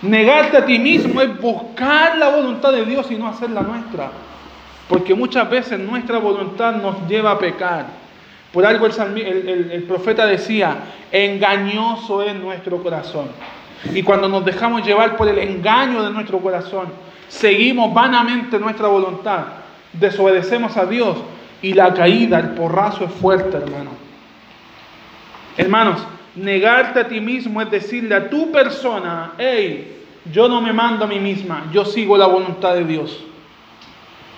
Negarte 0.03 0.57
a 0.57 0.65
ti 0.65 0.77
mismo 0.77 1.19
es 1.19 1.39
buscar 1.39 2.17
la 2.17 2.29
voluntad 2.29 2.71
de 2.71 2.85
Dios 2.85 3.09
y 3.11 3.15
no 3.15 3.27
hacer 3.27 3.49
la 3.49 3.61
nuestra. 3.61 4.11
Porque 4.87 5.15
muchas 5.15 5.49
veces 5.49 5.79
nuestra 5.79 6.19
voluntad 6.19 6.75
nos 6.75 7.07
lleva 7.07 7.31
a 7.31 7.39
pecar. 7.39 7.85
Por 8.53 8.65
algo 8.65 8.85
el, 8.85 9.69
el 9.71 9.83
profeta 9.83 10.25
decía, 10.25 10.75
engañoso 11.11 12.21
es 12.21 12.35
nuestro 12.35 12.83
corazón. 12.83 13.27
Y 13.93 14.03
cuando 14.03 14.29
nos 14.29 14.45
dejamos 14.45 14.85
llevar 14.85 15.17
por 15.17 15.27
el 15.27 15.37
engaño 15.39 16.03
de 16.03 16.11
nuestro 16.11 16.39
corazón, 16.39 16.87
seguimos 17.27 17.93
vanamente 17.93 18.59
nuestra 18.59 18.87
voluntad, 18.87 19.45
desobedecemos 19.93 20.77
a 20.77 20.85
Dios 20.85 21.17
y 21.61 21.73
la 21.73 21.93
caída, 21.93 22.39
el 22.39 22.49
porrazo 22.49 23.05
es 23.05 23.11
fuerte, 23.11 23.57
hermano. 23.57 23.91
Hermanos, 25.57 26.05
negarte 26.35 26.99
a 26.99 27.07
ti 27.07 27.19
mismo 27.19 27.61
es 27.61 27.71
decirle 27.71 28.15
a 28.15 28.29
tu 28.29 28.51
persona, 28.51 29.33
hey, 29.37 30.05
yo 30.31 30.47
no 30.47 30.61
me 30.61 30.71
mando 30.71 31.05
a 31.05 31.07
mí 31.07 31.19
misma, 31.19 31.67
yo 31.71 31.83
sigo 31.85 32.17
la 32.17 32.27
voluntad 32.27 32.75
de 32.75 32.85
Dios. 32.85 33.25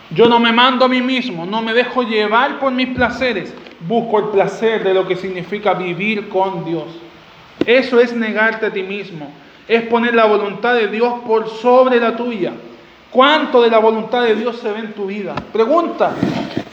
Yo 0.09 0.27
no 0.27 0.39
me 0.39 0.51
mando 0.51 0.85
a 0.85 0.87
mí 0.87 1.01
mismo, 1.01 1.45
no 1.45 1.61
me 1.61 1.73
dejo 1.73 2.03
llevar 2.03 2.59
por 2.59 2.71
mis 2.71 2.89
placeres, 2.89 3.53
busco 3.87 4.19
el 4.19 4.25
placer 4.25 4.83
de 4.83 4.93
lo 4.93 5.07
que 5.07 5.15
significa 5.15 5.73
vivir 5.73 6.29
con 6.29 6.65
Dios. 6.65 6.85
Eso 7.65 7.99
es 7.99 8.13
negarte 8.13 8.65
a 8.65 8.73
ti 8.73 8.83
mismo, 8.83 9.31
es 9.67 9.83
poner 9.83 10.13
la 10.13 10.25
voluntad 10.25 10.75
de 10.75 10.87
Dios 10.87 11.13
por 11.25 11.49
sobre 11.49 11.99
la 11.99 12.15
tuya. 12.15 12.51
¿Cuánto 13.11 13.61
de 13.61 13.69
la 13.69 13.77
voluntad 13.77 14.23
de 14.23 14.35
Dios 14.35 14.57
se 14.57 14.71
ve 14.71 14.79
en 14.79 14.93
tu 14.93 15.05
vida? 15.05 15.35
Pregunta, 15.53 16.11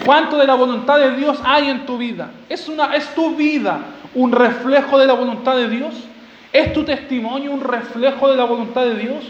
¿cuánto 0.05 0.39
de 0.39 0.47
la 0.47 0.55
voluntad 0.55 0.99
de 0.99 1.15
Dios 1.17 1.39
hay 1.45 1.69
en 1.69 1.85
tu 1.85 1.99
vida? 1.99 2.31
¿Es, 2.49 2.67
una, 2.67 2.97
¿Es 2.97 3.15
tu 3.15 3.37
vida 3.37 3.81
un 4.15 4.33
reflejo 4.33 4.99
de 4.99 5.07
la 5.07 5.13
voluntad 5.13 5.57
de 5.57 5.69
Dios? 5.69 5.95
¿Es 6.53 6.73
tu 6.73 6.83
testimonio 6.83 7.53
un 7.53 7.61
reflejo 7.61 8.31
de 8.31 8.37
la 8.37 8.45
voluntad 8.45 8.85
de 8.85 8.95
Dios? 8.97 9.25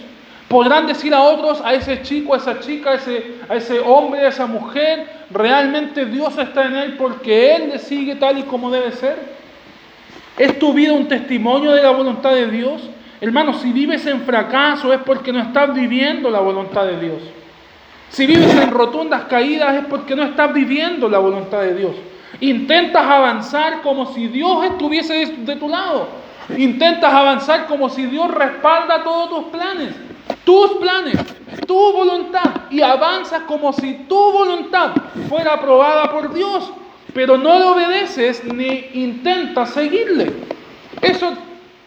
¿Podrán 0.48 0.86
decir 0.86 1.12
a 1.12 1.20
otros, 1.20 1.60
a 1.64 1.74
ese 1.74 2.02
chico, 2.02 2.34
a 2.34 2.38
esa 2.38 2.60
chica, 2.60 2.90
a 2.90 2.94
ese, 2.94 3.34
a 3.48 3.56
ese 3.56 3.80
hombre, 3.80 4.20
a 4.20 4.28
esa 4.28 4.46
mujer, 4.46 5.06
realmente 5.30 6.06
Dios 6.06 6.36
está 6.38 6.64
en 6.66 6.76
él 6.76 6.96
porque 6.96 7.54
Él 7.54 7.70
le 7.70 7.78
sigue 7.78 8.16
tal 8.16 8.38
y 8.38 8.42
como 8.42 8.70
debe 8.70 8.92
ser? 8.92 9.39
¿Es 10.40 10.58
tu 10.58 10.72
vida 10.72 10.94
un 10.94 11.06
testimonio 11.06 11.72
de 11.72 11.82
la 11.82 11.90
voluntad 11.90 12.30
de 12.30 12.46
Dios? 12.46 12.80
Hermano, 13.20 13.52
si 13.52 13.72
vives 13.72 14.06
en 14.06 14.22
fracaso 14.22 14.90
es 14.90 15.00
porque 15.00 15.34
no 15.34 15.38
estás 15.38 15.74
viviendo 15.74 16.30
la 16.30 16.40
voluntad 16.40 16.86
de 16.86 16.98
Dios. 16.98 17.20
Si 18.08 18.24
vives 18.24 18.54
en 18.54 18.70
rotundas 18.70 19.24
caídas 19.24 19.74
es 19.74 19.84
porque 19.84 20.16
no 20.16 20.22
estás 20.22 20.50
viviendo 20.54 21.10
la 21.10 21.18
voluntad 21.18 21.60
de 21.60 21.74
Dios. 21.74 21.92
Intentas 22.40 23.04
avanzar 23.04 23.82
como 23.82 24.14
si 24.14 24.28
Dios 24.28 24.64
estuviese 24.64 25.26
de 25.26 25.56
tu 25.56 25.68
lado. 25.68 26.08
Intentas 26.56 27.12
avanzar 27.12 27.66
como 27.66 27.90
si 27.90 28.06
Dios 28.06 28.30
respalda 28.30 29.04
todos 29.04 29.28
tus 29.28 29.44
planes, 29.52 29.94
tus 30.42 30.70
planes, 30.78 31.18
tu 31.66 31.92
voluntad. 31.92 32.62
Y 32.70 32.80
avanzas 32.80 33.42
como 33.42 33.74
si 33.74 33.92
tu 34.08 34.32
voluntad 34.32 34.92
fuera 35.28 35.52
aprobada 35.52 36.10
por 36.10 36.32
Dios. 36.32 36.72
Pero 37.14 37.36
no 37.36 37.58
le 37.58 37.64
obedeces 37.64 38.44
ni 38.44 38.88
intentas 38.94 39.70
seguirle. 39.70 40.32
Eso 41.02 41.34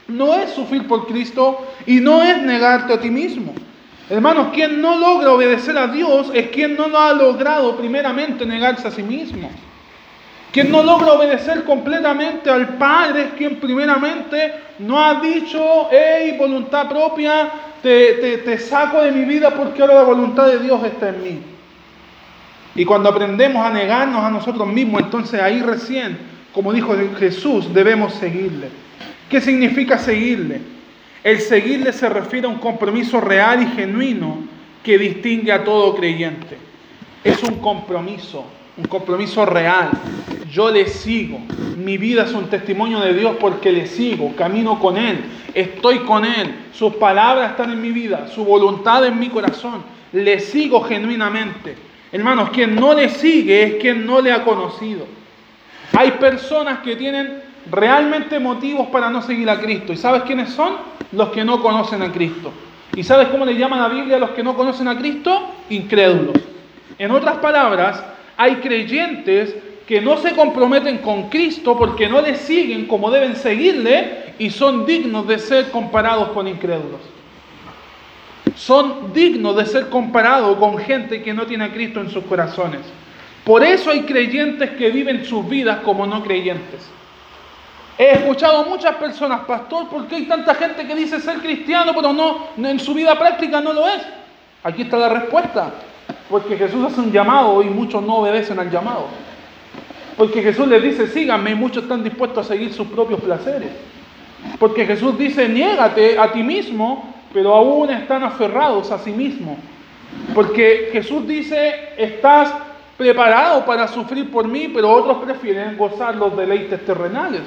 no 0.07 0.33
es 0.33 0.51
sufrir 0.51 0.87
por 0.87 1.07
Cristo 1.07 1.65
y 1.85 1.99
no 1.99 2.21
es 2.23 2.41
negarte 2.41 2.93
a 2.93 2.99
ti 2.99 3.09
mismo. 3.09 3.53
Hermanos, 4.09 4.47
quien 4.53 4.81
no 4.81 4.97
logra 4.97 5.31
obedecer 5.31 5.77
a 5.77 5.87
Dios 5.87 6.29
es 6.33 6.49
quien 6.49 6.75
no 6.75 6.87
lo 6.87 6.99
ha 6.99 7.13
logrado 7.13 7.77
primeramente 7.77 8.45
negarse 8.45 8.87
a 8.87 8.91
sí 8.91 9.01
mismo. 9.01 9.49
Quien 10.51 10.71
no 10.71 10.83
logra 10.83 11.13
obedecer 11.13 11.63
completamente 11.63 12.49
al 12.49 12.77
Padre 12.77 13.23
es 13.23 13.33
quien 13.33 13.55
primeramente 13.55 14.53
no 14.79 15.03
ha 15.03 15.15
dicho, 15.15 15.87
hey, 15.89 16.35
voluntad 16.37 16.87
propia, 16.89 17.49
te, 17.81 18.37
te 18.37 18.57
saco 18.59 19.01
de 19.01 19.11
mi 19.11 19.25
vida 19.25 19.49
porque 19.49 19.81
ahora 19.81 19.95
la 19.95 20.03
voluntad 20.03 20.47
de 20.47 20.59
Dios 20.59 20.83
está 20.83 21.09
en 21.09 21.23
mí. 21.23 21.52
Y 22.75 22.85
cuando 22.85 23.09
aprendemos 23.09 23.65
a 23.65 23.71
negarnos 23.71 24.23
a 24.23 24.31
nosotros 24.31 24.67
mismos, 24.67 25.03
entonces 25.03 25.41
ahí 25.41 25.61
recién 25.61 26.33
como 26.53 26.71
dijo 26.71 26.95
Jesús, 27.17 27.73
debemos 27.73 28.13
seguirle. 28.13 28.69
¿Qué 29.27 29.41
significa 29.41 29.97
seguirle? 29.97 30.61
El 31.23 31.39
seguirle 31.39 31.91
se 31.91 32.07
refiere 32.07 32.45
a 32.45 32.49
un 32.51 32.59
compromiso 32.59 33.19
real 33.19 33.63
y 33.63 33.75
genuino 33.75 34.37
que 34.83 34.97
distingue 34.99 35.51
a 35.51 35.63
todo 35.63 35.95
creyente. 35.95 36.57
Es 37.23 37.41
un 37.41 37.55
compromiso, 37.55 38.45
un 38.77 38.85
compromiso 38.85 39.45
real. 39.45 39.89
Yo 40.51 40.69
le 40.69 40.85
sigo. 40.87 41.39
Mi 41.77 41.97
vida 41.97 42.25
es 42.25 42.33
un 42.33 42.49
testimonio 42.49 42.99
de 42.99 43.15
Dios 43.15 43.35
porque 43.39 43.71
le 43.71 43.87
sigo, 43.87 44.35
camino 44.35 44.77
con 44.77 44.97
Él, 44.97 45.21
estoy 45.55 45.99
con 45.99 46.23
Él. 46.23 46.53
Sus 46.71 46.93
palabras 46.95 47.51
están 47.51 47.71
en 47.71 47.81
mi 47.81 47.91
vida, 47.91 48.27
su 48.27 48.45
voluntad 48.45 49.03
en 49.07 49.17
mi 49.19 49.29
corazón. 49.29 49.83
Le 50.11 50.39
sigo 50.39 50.81
genuinamente. 50.81 51.92
Hermanos, 52.13 52.51
quien 52.51 52.75
no 52.75 52.93
le 52.93 53.09
sigue 53.09 53.63
es 53.63 53.73
quien 53.81 54.05
no 54.05 54.21
le 54.21 54.31
ha 54.31 54.43
conocido. 54.43 55.07
Hay 55.93 56.11
personas 56.11 56.79
que 56.79 56.95
tienen 56.95 57.41
realmente 57.71 58.39
motivos 58.39 58.87
para 58.89 59.09
no 59.09 59.23
seguir 59.23 59.49
a 59.49 59.59
Cristo. 59.59 59.91
¿Y 59.91 59.97
sabes 59.97 60.21
quiénes 60.21 60.49
son? 60.49 60.73
Los 61.11 61.29
que 61.29 61.43
no 61.43 61.59
conocen 61.59 62.03
a 62.03 62.11
Cristo. 62.11 62.51
¿Y 62.95 63.01
sabes 63.01 63.29
cómo 63.29 63.45
le 63.45 63.57
llama 63.57 63.79
la 63.79 63.87
Biblia 63.89 64.17
a 64.17 64.19
los 64.19 64.29
que 64.29 64.43
no 64.43 64.55
conocen 64.55 64.87
a 64.87 64.95
Cristo? 64.95 65.55
Incrédulos. 65.71 66.35
En 66.99 67.09
otras 67.09 67.37
palabras, 67.37 68.03
hay 68.37 68.57
creyentes 68.57 69.55
que 69.87 69.99
no 69.99 70.17
se 70.17 70.33
comprometen 70.33 70.99
con 70.99 71.29
Cristo 71.29 71.75
porque 71.75 72.07
no 72.07 72.21
le 72.21 72.35
siguen 72.35 72.85
como 72.85 73.09
deben 73.09 73.35
seguirle 73.35 74.35
y 74.37 74.51
son 74.51 74.85
dignos 74.85 75.27
de 75.27 75.39
ser 75.39 75.71
comparados 75.71 76.29
con 76.29 76.47
incrédulos. 76.47 77.01
Son 78.55 79.13
dignos 79.13 79.55
de 79.55 79.65
ser 79.65 79.89
comparados 79.89 80.57
con 80.57 80.77
gente 80.77 81.21
que 81.23 81.33
no 81.33 81.45
tiene 81.45 81.65
a 81.65 81.73
Cristo 81.73 82.01
en 82.01 82.09
sus 82.09 82.23
corazones. 82.25 82.81
Por 83.43 83.63
eso 83.63 83.91
hay 83.91 84.03
creyentes 84.03 84.71
que 84.71 84.89
viven 84.89 85.25
sus 85.25 85.47
vidas 85.47 85.79
como 85.79 86.05
no 86.05 86.23
creyentes. 86.23 86.87
He 87.97 88.11
escuchado 88.11 88.65
muchas 88.65 88.95
personas, 88.95 89.41
pastor, 89.41 89.87
¿por 89.87 90.07
qué 90.07 90.15
hay 90.15 90.25
tanta 90.25 90.55
gente 90.55 90.87
que 90.87 90.95
dice 90.95 91.19
ser 91.19 91.37
cristiano, 91.39 91.91
pero 91.93 92.13
no 92.13 92.49
en 92.57 92.79
su 92.79 92.93
vida 92.93 93.17
práctica 93.17 93.61
no 93.61 93.73
lo 93.73 93.87
es? 93.87 94.01
Aquí 94.63 94.83
está 94.83 94.97
la 94.97 95.09
respuesta. 95.09 95.71
Porque 96.29 96.57
Jesús 96.57 96.83
hace 96.85 96.99
un 96.99 97.11
llamado 97.11 97.61
y 97.61 97.65
muchos 97.65 98.01
no 98.01 98.17
obedecen 98.17 98.59
al 98.59 98.71
llamado. 98.71 99.07
Porque 100.17 100.41
Jesús 100.41 100.67
les 100.67 100.81
dice, 100.81 101.07
síganme 101.07 101.51
y 101.51 101.55
muchos 101.55 101.83
están 101.83 102.03
dispuestos 102.03 102.45
a 102.45 102.49
seguir 102.49 102.73
sus 102.73 102.87
propios 102.87 103.19
placeres. 103.21 103.69
Porque 104.59 104.85
Jesús 104.85 105.17
dice, 105.17 105.47
niégate 105.49 106.17
a 106.17 106.31
ti 106.31 106.43
mismo, 106.43 107.13
pero 107.33 107.53
aún 107.53 107.89
están 107.89 108.23
aferrados 108.23 108.91
a 108.91 108.99
sí 108.99 109.11
mismo. 109.11 109.57
Porque 110.35 110.89
Jesús 110.91 111.27
dice, 111.27 111.93
estás 111.97 112.53
preparado 112.97 113.65
para 113.65 113.87
sufrir 113.87 114.29
por 114.31 114.47
mí, 114.47 114.69
pero 114.73 114.91
otros 114.91 115.23
prefieren 115.23 115.75
gozar 115.77 116.15
los 116.15 116.37
deleites 116.37 116.85
terrenales. 116.85 117.41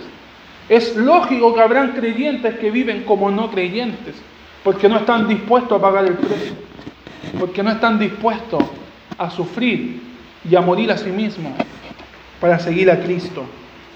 Es 0.69 0.97
lógico 0.97 1.55
que 1.55 1.61
habrán 1.61 1.93
creyentes 1.93 2.59
que 2.59 2.71
viven 2.71 3.05
como 3.05 3.31
no 3.31 3.51
creyentes, 3.51 4.17
porque 4.65 4.89
no 4.89 4.99
están 4.99 5.29
dispuestos 5.29 5.79
a 5.79 5.83
pagar 5.83 6.07
el 6.07 6.15
precio, 6.15 6.55
porque 7.39 7.63
no 7.63 7.71
están 7.71 7.99
dispuestos 7.99 8.65
a 9.17 9.31
sufrir 9.31 10.03
y 10.49 10.57
a 10.57 10.61
morir 10.61 10.91
a 10.91 10.99
sí 10.99 11.11
mismos 11.11 11.53
para 12.41 12.59
seguir 12.59 12.91
a 12.91 13.01
Cristo. 13.01 13.45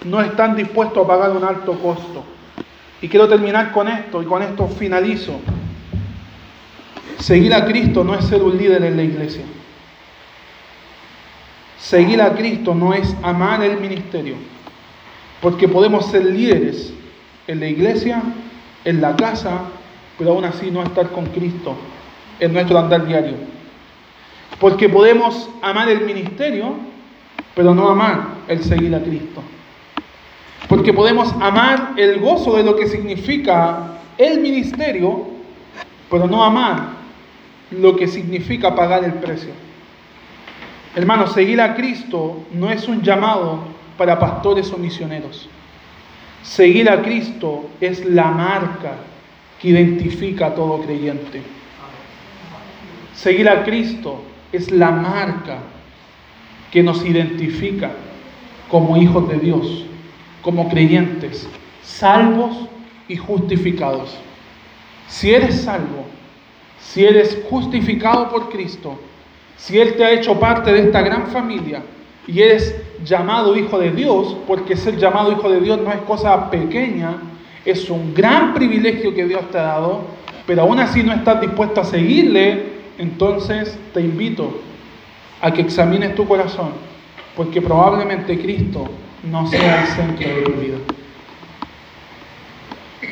No 0.04 0.20
están 0.20 0.54
dispuestos 0.56 1.04
a 1.04 1.08
pagar 1.08 1.32
un 1.32 1.44
alto 1.44 1.74
costo. 1.74 2.24
Y 3.02 3.08
quiero 3.08 3.28
terminar 3.28 3.72
con 3.72 3.88
esto 3.88 4.22
y 4.22 4.26
con 4.26 4.42
esto 4.42 4.68
finalizo. 4.68 5.40
Seguir 7.20 7.52
a 7.52 7.66
Cristo 7.66 8.02
no 8.02 8.14
es 8.14 8.24
ser 8.24 8.42
un 8.42 8.56
líder 8.56 8.82
en 8.82 8.96
la 8.96 9.02
iglesia. 9.02 9.42
Seguir 11.78 12.20
a 12.22 12.34
Cristo 12.34 12.74
no 12.74 12.94
es 12.94 13.14
amar 13.22 13.62
el 13.62 13.78
ministerio, 13.78 14.36
porque 15.42 15.68
podemos 15.68 16.06
ser 16.06 16.24
líderes 16.24 16.94
en 17.46 17.60
la 17.60 17.66
iglesia, 17.66 18.22
en 18.86 19.02
la 19.02 19.16
casa, 19.16 19.64
pero 20.18 20.32
aún 20.32 20.44
así 20.46 20.70
no 20.70 20.82
estar 20.82 21.10
con 21.10 21.26
Cristo 21.26 21.76
en 22.38 22.54
nuestro 22.54 22.78
andar 22.78 23.06
diario. 23.06 23.34
Porque 24.58 24.88
podemos 24.88 25.50
amar 25.60 25.90
el 25.90 26.00
ministerio, 26.00 26.74
pero 27.54 27.74
no 27.74 27.90
amar 27.90 28.28
el 28.48 28.62
seguir 28.64 28.94
a 28.94 29.02
Cristo. 29.02 29.42
Porque 30.68 30.94
podemos 30.94 31.34
amar 31.40 31.92
el 31.96 32.18
gozo 32.18 32.56
de 32.56 32.62
lo 32.62 32.76
que 32.76 32.86
significa 32.86 33.98
el 34.16 34.40
ministerio, 34.40 35.26
pero 36.08 36.26
no 36.26 36.42
amar 36.42 36.99
lo 37.70 37.96
que 37.96 38.06
significa 38.06 38.74
pagar 38.74 39.04
el 39.04 39.14
precio. 39.14 39.50
Hermanos, 40.94 41.32
seguir 41.32 41.60
a 41.60 41.74
Cristo 41.74 42.44
no 42.52 42.70
es 42.70 42.88
un 42.88 43.02
llamado 43.02 43.60
para 43.96 44.18
pastores 44.18 44.72
o 44.72 44.78
misioneros. 44.78 45.48
Seguir 46.42 46.90
a 46.90 47.02
Cristo 47.02 47.68
es 47.80 48.04
la 48.04 48.30
marca 48.30 48.94
que 49.60 49.68
identifica 49.68 50.46
a 50.46 50.54
todo 50.54 50.80
creyente. 50.80 51.42
Seguir 53.14 53.48
a 53.48 53.62
Cristo 53.62 54.22
es 54.50 54.70
la 54.70 54.90
marca 54.90 55.58
que 56.72 56.82
nos 56.82 57.04
identifica 57.04 57.90
como 58.70 58.96
hijos 58.96 59.28
de 59.28 59.38
Dios, 59.38 59.84
como 60.42 60.68
creyentes, 60.68 61.48
salvos 61.82 62.68
y 63.08 63.16
justificados. 63.16 64.16
Si 65.08 65.32
eres 65.34 65.62
salvo, 65.62 66.06
si 66.80 67.04
eres 67.04 67.38
justificado 67.48 68.28
por 68.30 68.48
Cristo, 68.48 68.98
si 69.56 69.78
Él 69.78 69.94
te 69.94 70.04
ha 70.04 70.10
hecho 70.10 70.38
parte 70.40 70.72
de 70.72 70.80
esta 70.80 71.02
gran 71.02 71.26
familia 71.28 71.82
y 72.26 72.40
eres 72.40 72.74
llamado 73.04 73.56
hijo 73.56 73.78
de 73.78 73.90
Dios, 73.90 74.36
porque 74.46 74.76
ser 74.76 74.96
llamado 74.96 75.32
hijo 75.32 75.50
de 75.50 75.60
Dios 75.60 75.80
no 75.80 75.92
es 75.92 75.98
cosa 76.00 76.50
pequeña, 76.50 77.16
es 77.64 77.90
un 77.90 78.14
gran 78.14 78.54
privilegio 78.54 79.14
que 79.14 79.26
Dios 79.26 79.50
te 79.50 79.58
ha 79.58 79.62
dado, 79.62 80.00
pero 80.46 80.62
aún 80.62 80.80
así 80.80 81.02
no 81.02 81.12
estás 81.12 81.40
dispuesto 81.40 81.80
a 81.80 81.84
seguirle, 81.84 82.70
entonces 82.98 83.78
te 83.92 84.00
invito 84.00 84.60
a 85.40 85.52
que 85.52 85.60
examines 85.60 86.14
tu 86.14 86.26
corazón, 86.26 86.70
porque 87.36 87.60
probablemente 87.60 88.38
Cristo 88.38 88.86
no 89.30 89.46
sea 89.46 89.82
el 89.82 89.86
centro 89.88 90.28
de 90.28 90.42
tu 90.42 90.52
vida. 90.52 90.78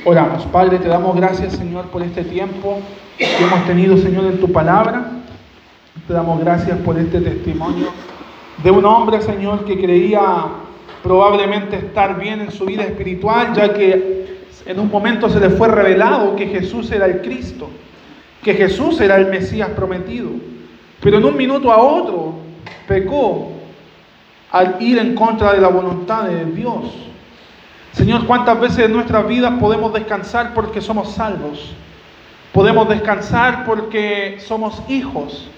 Oramos, 0.04 0.44
Padre, 0.46 0.78
te 0.78 0.88
damos 0.88 1.16
gracias, 1.16 1.54
Señor, 1.54 1.86
por 1.86 2.02
este 2.02 2.24
tiempo 2.24 2.80
que 3.18 3.44
hemos 3.44 3.66
tenido, 3.66 3.96
Señor, 3.96 4.26
en 4.26 4.38
tu 4.38 4.52
palabra. 4.52 5.10
Te 6.06 6.12
damos 6.12 6.40
gracias 6.40 6.78
por 6.78 6.98
este 6.98 7.20
testimonio 7.20 7.88
de 8.62 8.70
un 8.70 8.84
hombre, 8.84 9.20
Señor, 9.20 9.64
que 9.64 9.78
creía 9.78 10.46
probablemente 11.02 11.76
estar 11.76 12.18
bien 12.18 12.40
en 12.40 12.50
su 12.50 12.64
vida 12.64 12.84
espiritual, 12.84 13.52
ya 13.54 13.74
que 13.74 14.38
en 14.66 14.78
un 14.78 14.90
momento 14.90 15.28
se 15.28 15.40
le 15.40 15.50
fue 15.50 15.68
revelado 15.68 16.36
que 16.36 16.46
Jesús 16.46 16.90
era 16.90 17.06
el 17.06 17.20
Cristo, 17.20 17.68
que 18.42 18.54
Jesús 18.54 19.00
era 19.00 19.16
el 19.16 19.26
Mesías 19.26 19.70
prometido. 19.70 20.30
Pero 21.00 21.18
en 21.18 21.24
un 21.24 21.36
minuto 21.36 21.72
a 21.72 21.78
otro 21.78 22.34
pecó 22.86 23.52
al 24.50 24.76
ir 24.80 24.98
en 24.98 25.14
contra 25.14 25.52
de 25.52 25.60
la 25.60 25.68
voluntad 25.68 26.24
de 26.24 26.44
Dios. 26.46 26.84
Señor, 27.92 28.26
¿cuántas 28.26 28.60
veces 28.60 28.86
en 28.86 28.92
nuestras 28.92 29.26
vidas 29.26 29.54
podemos 29.60 29.92
descansar 29.92 30.54
porque 30.54 30.80
somos 30.80 31.12
salvos? 31.12 31.74
Podemos 32.58 32.88
descansar 32.88 33.64
porque 33.64 34.38
somos 34.40 34.82
hijos. 34.88 35.48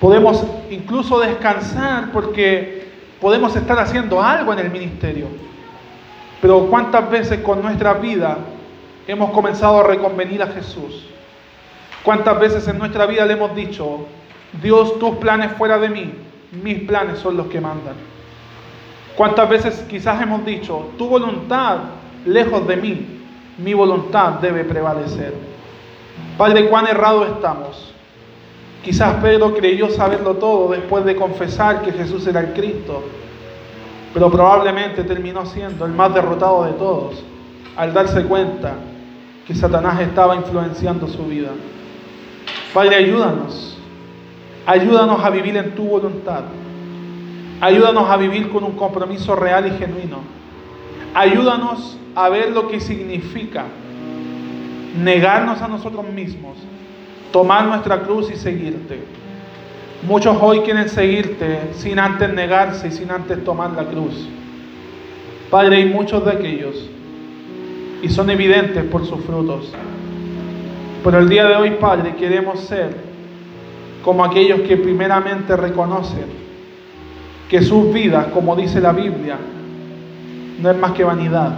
Podemos 0.00 0.46
incluso 0.70 1.18
descansar 1.18 2.12
porque 2.12 2.86
podemos 3.20 3.56
estar 3.56 3.76
haciendo 3.80 4.22
algo 4.22 4.52
en 4.52 4.60
el 4.60 4.70
ministerio. 4.70 5.26
Pero 6.40 6.68
¿cuántas 6.68 7.10
veces 7.10 7.40
con 7.40 7.60
nuestra 7.60 7.94
vida 7.94 8.38
hemos 9.08 9.32
comenzado 9.32 9.80
a 9.80 9.82
reconvenir 9.82 10.40
a 10.44 10.46
Jesús? 10.46 11.08
¿Cuántas 12.04 12.38
veces 12.38 12.68
en 12.68 12.78
nuestra 12.78 13.04
vida 13.06 13.26
le 13.26 13.32
hemos 13.32 13.56
dicho, 13.56 14.06
Dios, 14.62 15.00
tus 15.00 15.16
planes 15.16 15.50
fuera 15.58 15.76
de 15.76 15.88
mí, 15.88 16.14
mis 16.52 16.84
planes 16.84 17.18
son 17.18 17.36
los 17.36 17.48
que 17.48 17.60
mandan? 17.60 17.96
¿Cuántas 19.16 19.48
veces 19.48 19.84
quizás 19.90 20.22
hemos 20.22 20.46
dicho, 20.46 20.90
tu 20.96 21.08
voluntad 21.08 21.78
lejos 22.24 22.64
de 22.68 22.76
mí, 22.76 23.06
mi 23.58 23.74
voluntad 23.74 24.34
debe 24.34 24.62
prevalecer? 24.62 25.51
Padre, 26.36 26.68
cuán 26.68 26.86
errado 26.86 27.24
estamos. 27.24 27.92
Quizás 28.84 29.14
Pedro 29.22 29.54
creyó 29.54 29.90
saberlo 29.90 30.34
todo 30.34 30.72
después 30.72 31.04
de 31.04 31.14
confesar 31.14 31.82
que 31.82 31.92
Jesús 31.92 32.26
era 32.26 32.40
el 32.40 32.52
Cristo, 32.52 33.04
pero 34.12 34.30
probablemente 34.30 35.04
terminó 35.04 35.46
siendo 35.46 35.86
el 35.86 35.92
más 35.92 36.12
derrotado 36.12 36.64
de 36.64 36.72
todos 36.72 37.22
al 37.76 37.94
darse 37.94 38.24
cuenta 38.24 38.74
que 39.46 39.54
Satanás 39.54 40.00
estaba 40.00 40.36
influenciando 40.36 41.06
su 41.06 41.24
vida. 41.26 41.50
Padre, 42.74 42.96
ayúdanos. 42.96 43.78
Ayúdanos 44.66 45.24
a 45.24 45.30
vivir 45.30 45.56
en 45.56 45.74
tu 45.74 45.84
voluntad. 45.84 46.42
Ayúdanos 47.60 48.08
a 48.10 48.16
vivir 48.16 48.50
con 48.50 48.64
un 48.64 48.72
compromiso 48.72 49.36
real 49.36 49.66
y 49.66 49.78
genuino. 49.78 50.18
Ayúdanos 51.14 51.96
a 52.14 52.28
ver 52.28 52.50
lo 52.52 52.68
que 52.68 52.80
significa 52.80 53.64
negarnos 54.96 55.60
a 55.62 55.68
nosotros 55.68 56.08
mismos 56.08 56.56
tomar 57.32 57.64
nuestra 57.64 58.02
cruz 58.02 58.30
y 58.30 58.36
seguirte. 58.36 59.00
Muchos 60.06 60.36
hoy 60.40 60.60
quieren 60.60 60.88
seguirte 60.88 61.70
sin 61.72 61.98
antes 61.98 62.32
negarse 62.32 62.88
y 62.88 62.90
sin 62.90 63.10
antes 63.10 63.42
tomar 63.42 63.72
la 63.72 63.84
cruz. 63.84 64.28
Padre, 65.50 65.76
hay 65.76 65.86
muchos 65.86 66.24
de 66.24 66.32
aquellos 66.32 66.88
y 68.02 68.08
son 68.08 68.30
evidentes 68.30 68.84
por 68.84 69.06
sus 69.06 69.20
frutos. 69.24 69.72
Pero 71.02 71.18
el 71.18 71.28
día 71.28 71.46
de 71.46 71.56
hoy, 71.56 71.70
Padre, 71.80 72.14
queremos 72.16 72.60
ser 72.60 72.96
como 74.04 74.24
aquellos 74.24 74.60
que 74.62 74.76
primeramente 74.76 75.56
reconocen 75.56 76.42
que 77.48 77.62
sus 77.62 77.92
vidas, 77.92 78.26
como 78.28 78.56
dice 78.56 78.80
la 78.80 78.92
Biblia, 78.92 79.36
no 80.60 80.70
es 80.70 80.76
más 80.78 80.92
que 80.92 81.04
vanidad. 81.04 81.52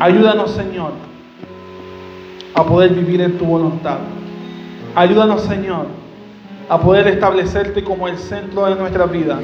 Ayúdanos, 0.00 0.50
Señor, 0.52 0.92
a 2.54 2.64
poder 2.64 2.94
vivir 2.94 3.20
en 3.20 3.38
tu 3.38 3.44
voluntad. 3.44 3.98
Ayúdanos, 4.94 5.42
Señor, 5.42 5.86
a 6.68 6.80
poder 6.80 7.06
establecerte 7.08 7.82
como 7.84 8.08
el 8.08 8.18
centro 8.18 8.66
de 8.66 8.74
nuestra 8.74 9.06
vida. 9.06 9.38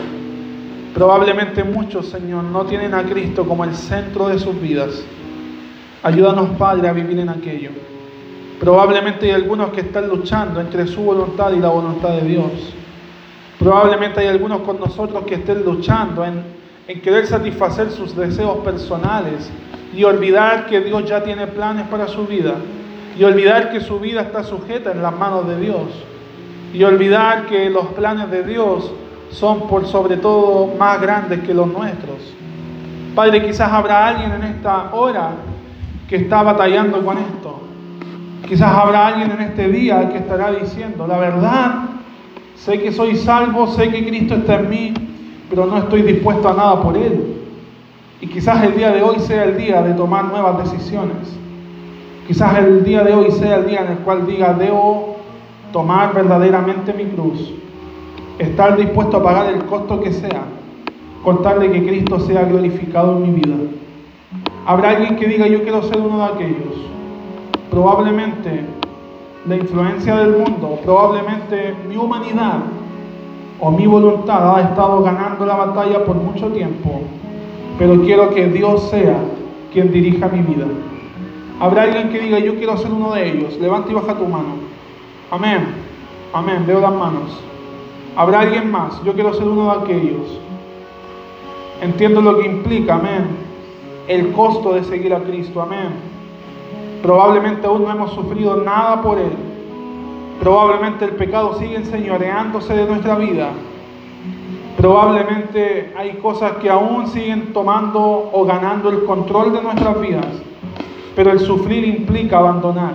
Probablemente 0.94 1.64
muchos, 1.64 2.06
Señor, 2.06 2.44
no 2.44 2.64
tienen 2.66 2.94
a 2.94 3.02
Cristo 3.02 3.44
como 3.44 3.64
el 3.64 3.74
centro 3.74 4.28
de 4.28 4.38
sus 4.38 4.60
vidas. 4.60 5.04
Ayúdanos, 6.02 6.50
Padre, 6.58 6.88
a 6.88 6.92
vivir 6.92 7.18
en 7.18 7.28
aquello. 7.28 7.70
Probablemente 8.60 9.26
hay 9.26 9.32
algunos 9.32 9.70
que 9.70 9.80
están 9.80 10.08
luchando 10.08 10.60
entre 10.60 10.86
su 10.86 11.02
voluntad 11.02 11.52
y 11.52 11.58
la 11.58 11.68
voluntad 11.68 12.10
de 12.10 12.28
Dios. 12.28 12.74
Probablemente 13.58 14.20
hay 14.20 14.28
algunos 14.28 14.60
con 14.60 14.78
nosotros 14.78 15.24
que 15.24 15.34
estén 15.34 15.64
luchando 15.64 16.24
en, 16.24 16.42
en 16.86 17.00
querer 17.00 17.26
satisfacer 17.26 17.90
sus 17.90 18.14
deseos 18.14 18.58
personales 18.58 19.50
y 19.96 20.04
olvidar 20.04 20.66
que 20.66 20.80
Dios 20.80 21.04
ya 21.08 21.22
tiene 21.22 21.46
planes 21.46 21.86
para 21.88 22.06
su 22.06 22.26
vida. 22.26 22.54
Y 23.18 23.24
olvidar 23.24 23.70
que 23.70 23.80
su 23.80 24.00
vida 24.00 24.22
está 24.22 24.42
sujeta 24.42 24.92
en 24.92 25.02
las 25.02 25.16
manos 25.16 25.46
de 25.46 25.60
Dios. 25.60 25.82
Y 26.72 26.82
olvidar 26.82 27.46
que 27.46 27.70
los 27.70 27.86
planes 27.88 28.30
de 28.30 28.42
Dios 28.42 28.92
son 29.30 29.68
por 29.68 29.86
sobre 29.86 30.16
todo 30.16 30.74
más 30.76 31.00
grandes 31.00 31.40
que 31.40 31.54
los 31.54 31.66
nuestros. 31.66 32.18
Padre, 33.14 33.44
quizás 33.44 33.70
habrá 33.70 34.08
alguien 34.08 34.32
en 34.32 34.42
esta 34.42 34.92
hora 34.92 35.30
que 36.08 36.16
está 36.16 36.42
batallando 36.42 37.04
con 37.04 37.18
esto. 37.18 37.60
Quizás 38.48 38.72
habrá 38.74 39.06
alguien 39.06 39.30
en 39.30 39.40
este 39.40 39.68
día 39.68 40.08
que 40.10 40.18
estará 40.18 40.50
diciendo, 40.50 41.06
la 41.06 41.18
verdad, 41.18 41.74
sé 42.56 42.80
que 42.80 42.92
soy 42.92 43.16
salvo, 43.16 43.66
sé 43.68 43.88
que 43.90 44.06
Cristo 44.06 44.34
está 44.34 44.56
en 44.56 44.68
mí, 44.68 44.94
pero 45.48 45.66
no 45.66 45.78
estoy 45.78 46.02
dispuesto 46.02 46.48
a 46.48 46.54
nada 46.54 46.82
por 46.82 46.96
Él. 46.96 47.42
Y 48.20 48.26
quizás 48.26 48.62
el 48.64 48.76
día 48.76 48.90
de 48.90 49.02
hoy 49.02 49.18
sea 49.20 49.44
el 49.44 49.56
día 49.56 49.82
de 49.82 49.94
tomar 49.94 50.24
nuevas 50.24 50.70
decisiones. 50.70 51.43
Quizás 52.26 52.58
el 52.58 52.84
día 52.84 53.04
de 53.04 53.12
hoy 53.12 53.30
sea 53.32 53.56
el 53.56 53.66
día 53.66 53.82
en 53.82 53.92
el 53.92 53.98
cual 53.98 54.26
diga, 54.26 54.54
debo 54.54 55.16
tomar 55.72 56.14
verdaderamente 56.14 56.92
mi 56.94 57.04
cruz 57.04 57.52
estar 58.38 58.76
dispuesto 58.76 59.18
a 59.18 59.22
pagar 59.22 59.52
el 59.52 59.64
costo 59.66 60.00
que 60.00 60.12
sea, 60.12 60.42
contarle 61.22 61.70
que 61.70 61.86
Cristo 61.86 62.18
sea 62.20 62.44
glorificado 62.44 63.16
en 63.16 63.22
mi 63.22 63.40
vida. 63.40 63.56
Habrá 64.66 64.90
alguien 64.90 65.16
que 65.16 65.28
diga 65.28 65.46
yo 65.46 65.62
quiero 65.62 65.82
ser 65.82 65.98
uno 66.00 66.18
de 66.18 66.24
aquellos. 66.24 66.74
Probablemente 67.70 68.64
la 69.46 69.56
influencia 69.56 70.16
del 70.16 70.32
mundo, 70.32 70.78
probablemente 70.82 71.74
mi 71.88 71.96
humanidad 71.96 72.60
o 73.60 73.70
mi 73.70 73.86
voluntad 73.86 74.56
ha 74.56 74.62
estado 74.62 75.02
ganando 75.02 75.44
la 75.44 75.56
batalla 75.56 76.04
por 76.04 76.16
mucho 76.16 76.48
tiempo, 76.48 77.02
pero 77.78 78.00
quiero 78.02 78.30
que 78.30 78.48
Dios 78.48 78.88
sea 78.90 79.18
quien 79.72 79.92
dirija 79.92 80.28
mi 80.28 80.40
vida. 80.40 80.66
Habrá 81.60 81.82
alguien 81.82 82.10
que 82.10 82.20
diga 82.20 82.38
yo 82.38 82.56
quiero 82.56 82.76
ser 82.76 82.90
uno 82.90 83.12
de 83.12 83.28
ellos. 83.28 83.56
Levanta 83.58 83.90
y 83.90 83.94
baja 83.94 84.14
tu 84.14 84.26
mano. 84.26 84.56
Amén. 85.30 85.66
Amén. 86.32 86.64
Veo 86.66 86.80
las 86.80 86.92
manos. 86.92 87.40
Habrá 88.16 88.40
alguien 88.40 88.70
más. 88.70 89.02
Yo 89.04 89.12
quiero 89.14 89.32
ser 89.34 89.46
uno 89.46 89.72
de 89.72 89.82
aquellos. 89.82 90.38
Entiendo 91.80 92.20
lo 92.20 92.38
que 92.38 92.46
implica, 92.46 92.94
amén. 92.94 93.26
El 94.08 94.32
costo 94.32 94.74
de 94.74 94.84
seguir 94.84 95.14
a 95.14 95.20
Cristo, 95.20 95.60
amén. 95.60 95.90
Probablemente 97.02 97.66
aún 97.66 97.84
no 97.84 97.90
hemos 97.90 98.12
sufrido 98.12 98.56
nada 98.56 99.02
por 99.02 99.18
Él. 99.18 99.32
Probablemente 100.40 101.04
el 101.04 101.12
pecado 101.12 101.58
sigue 101.58 101.76
enseñoreándose 101.76 102.74
de 102.74 102.86
nuestra 102.86 103.16
vida. 103.16 103.50
Probablemente 104.76 105.92
hay 105.96 106.14
cosas 106.14 106.52
que 106.56 106.68
aún 106.68 107.06
siguen 107.08 107.52
tomando 107.52 108.30
o 108.32 108.44
ganando 108.44 108.90
el 108.90 109.04
control 109.04 109.52
de 109.52 109.62
nuestras 109.62 110.00
vidas. 110.00 110.26
Pero 111.14 111.32
el 111.32 111.40
sufrir 111.40 111.84
implica 111.84 112.38
abandonar. 112.38 112.94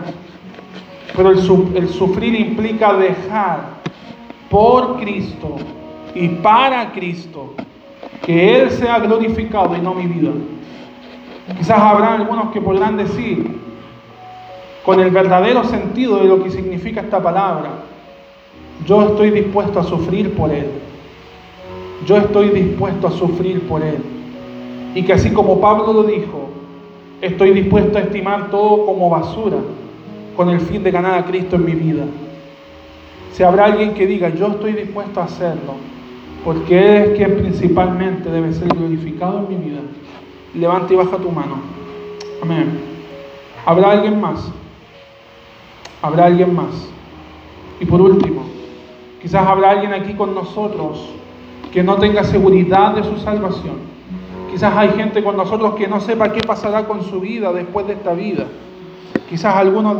Pero 1.16 1.32
el, 1.32 1.90
sufrir 1.90 2.36
implica 2.36 2.94
dejar 2.94 3.80
por 4.50 5.00
Cristo 5.00 5.56
y 6.14 6.28
para 6.30 6.92
Cristo, 6.92 7.54
que 8.26 8.62
Él 8.62 8.72
sea 8.72 9.00
glorificado 9.00 9.76
y 9.76 9.82
no 9.82 9.94
mi 9.94 10.08
vida. 10.08 10.32
Quizás 11.58 11.80
habrá 11.80 12.16
algunos 12.16 12.52
que 12.52 12.62
podrán 12.62 12.98
decir, 12.98 13.60
con 14.86 15.00
el 15.00 15.12
verdadero 15.12 15.64
sentido 15.64 16.18
de 16.18 16.26
lo 16.26 16.44
que 16.44 16.52
significa 16.52 17.02
esta 17.02 17.22
palabra, 17.22 17.70
yo 18.86 19.02
estoy 19.04 19.32
dispuesto 19.32 19.80
a 19.80 19.84
sufrir 19.84 20.34
por 20.36 20.52
Él. 20.52 20.68
Yo 22.06 22.18
estoy 22.18 22.50
dispuesto 22.50 23.08
a 23.08 23.12
sufrir 23.12 23.68
por 23.68 23.84
Él. 23.84 23.98
Y 24.96 25.04
que 25.04 25.14
así 25.14 25.32
como 25.32 25.60
Pablo 25.60 25.92
lo 25.94 26.04
dijo, 26.04 26.49
estoy 27.22 27.52
dispuesto 27.52 27.98
a 27.98 28.02
estimar 28.02 28.50
todo 28.50 28.86
como 28.86 29.10
basura 29.10 29.58
con 30.36 30.50
el 30.50 30.60
fin 30.62 30.84
de 30.84 30.92
ganar 30.92 31.20
a 31.20 31.26
Cristo 31.26 31.58
en 31.58 31.66
mi 31.66 31.74
vida. 31.74 32.06
Si 33.34 33.44
habrá 33.44 33.66
alguien 33.66 33.94
que 33.94 34.08
diga, 34.08 34.30
yo 34.30 34.48
estoy 34.48 34.74
dispuesto 34.74 35.20
a 35.22 35.26
hacerlo, 35.26 35.76
porque 36.44 36.80
Él 36.80 36.96
es 37.04 37.18
quien 37.18 37.38
principalmente 37.38 38.30
debe 38.30 38.54
ser 38.54 38.70
glorificado 38.70 39.40
en 39.40 39.50
mi 39.50 39.70
vida, 39.70 39.82
levanta 40.54 40.94
y 40.94 40.98
baja 40.98 41.18
tu 41.18 41.30
mano. 41.30 41.60
Amén. 42.42 42.80
¿Habrá 43.66 43.92
alguien 43.92 44.20
más? 44.20 44.52
¿Habrá 46.02 46.26
alguien 46.26 46.56
más? 46.56 46.90
Y 47.82 47.86
por 47.86 48.02
último, 48.02 48.44
quizás 49.22 49.46
habrá 49.46 49.72
alguien 49.72 49.94
aquí 49.94 50.14
con 50.14 50.34
nosotros 50.34 51.10
que 51.72 51.84
no 51.84 51.98
tenga 51.98 52.24
seguridad 52.24 52.94
de 52.94 53.04
su 53.04 53.18
salvación. 53.18 53.89
Quizás 54.52 54.76
hay 54.76 54.90
gente 54.90 55.24
con 55.24 55.38
nosotros 55.38 55.76
que 55.76 55.88
no 55.88 56.00
sepa 56.00 56.32
qué 56.34 56.42
pasará 56.42 56.86
con 56.86 57.04
su 57.04 57.20
vida 57.20 57.54
después 57.54 57.88
de 57.88 57.94
esta 57.94 58.14
vida. 58.14 58.46
Quizás 59.30 59.56
algunos 59.56 60.00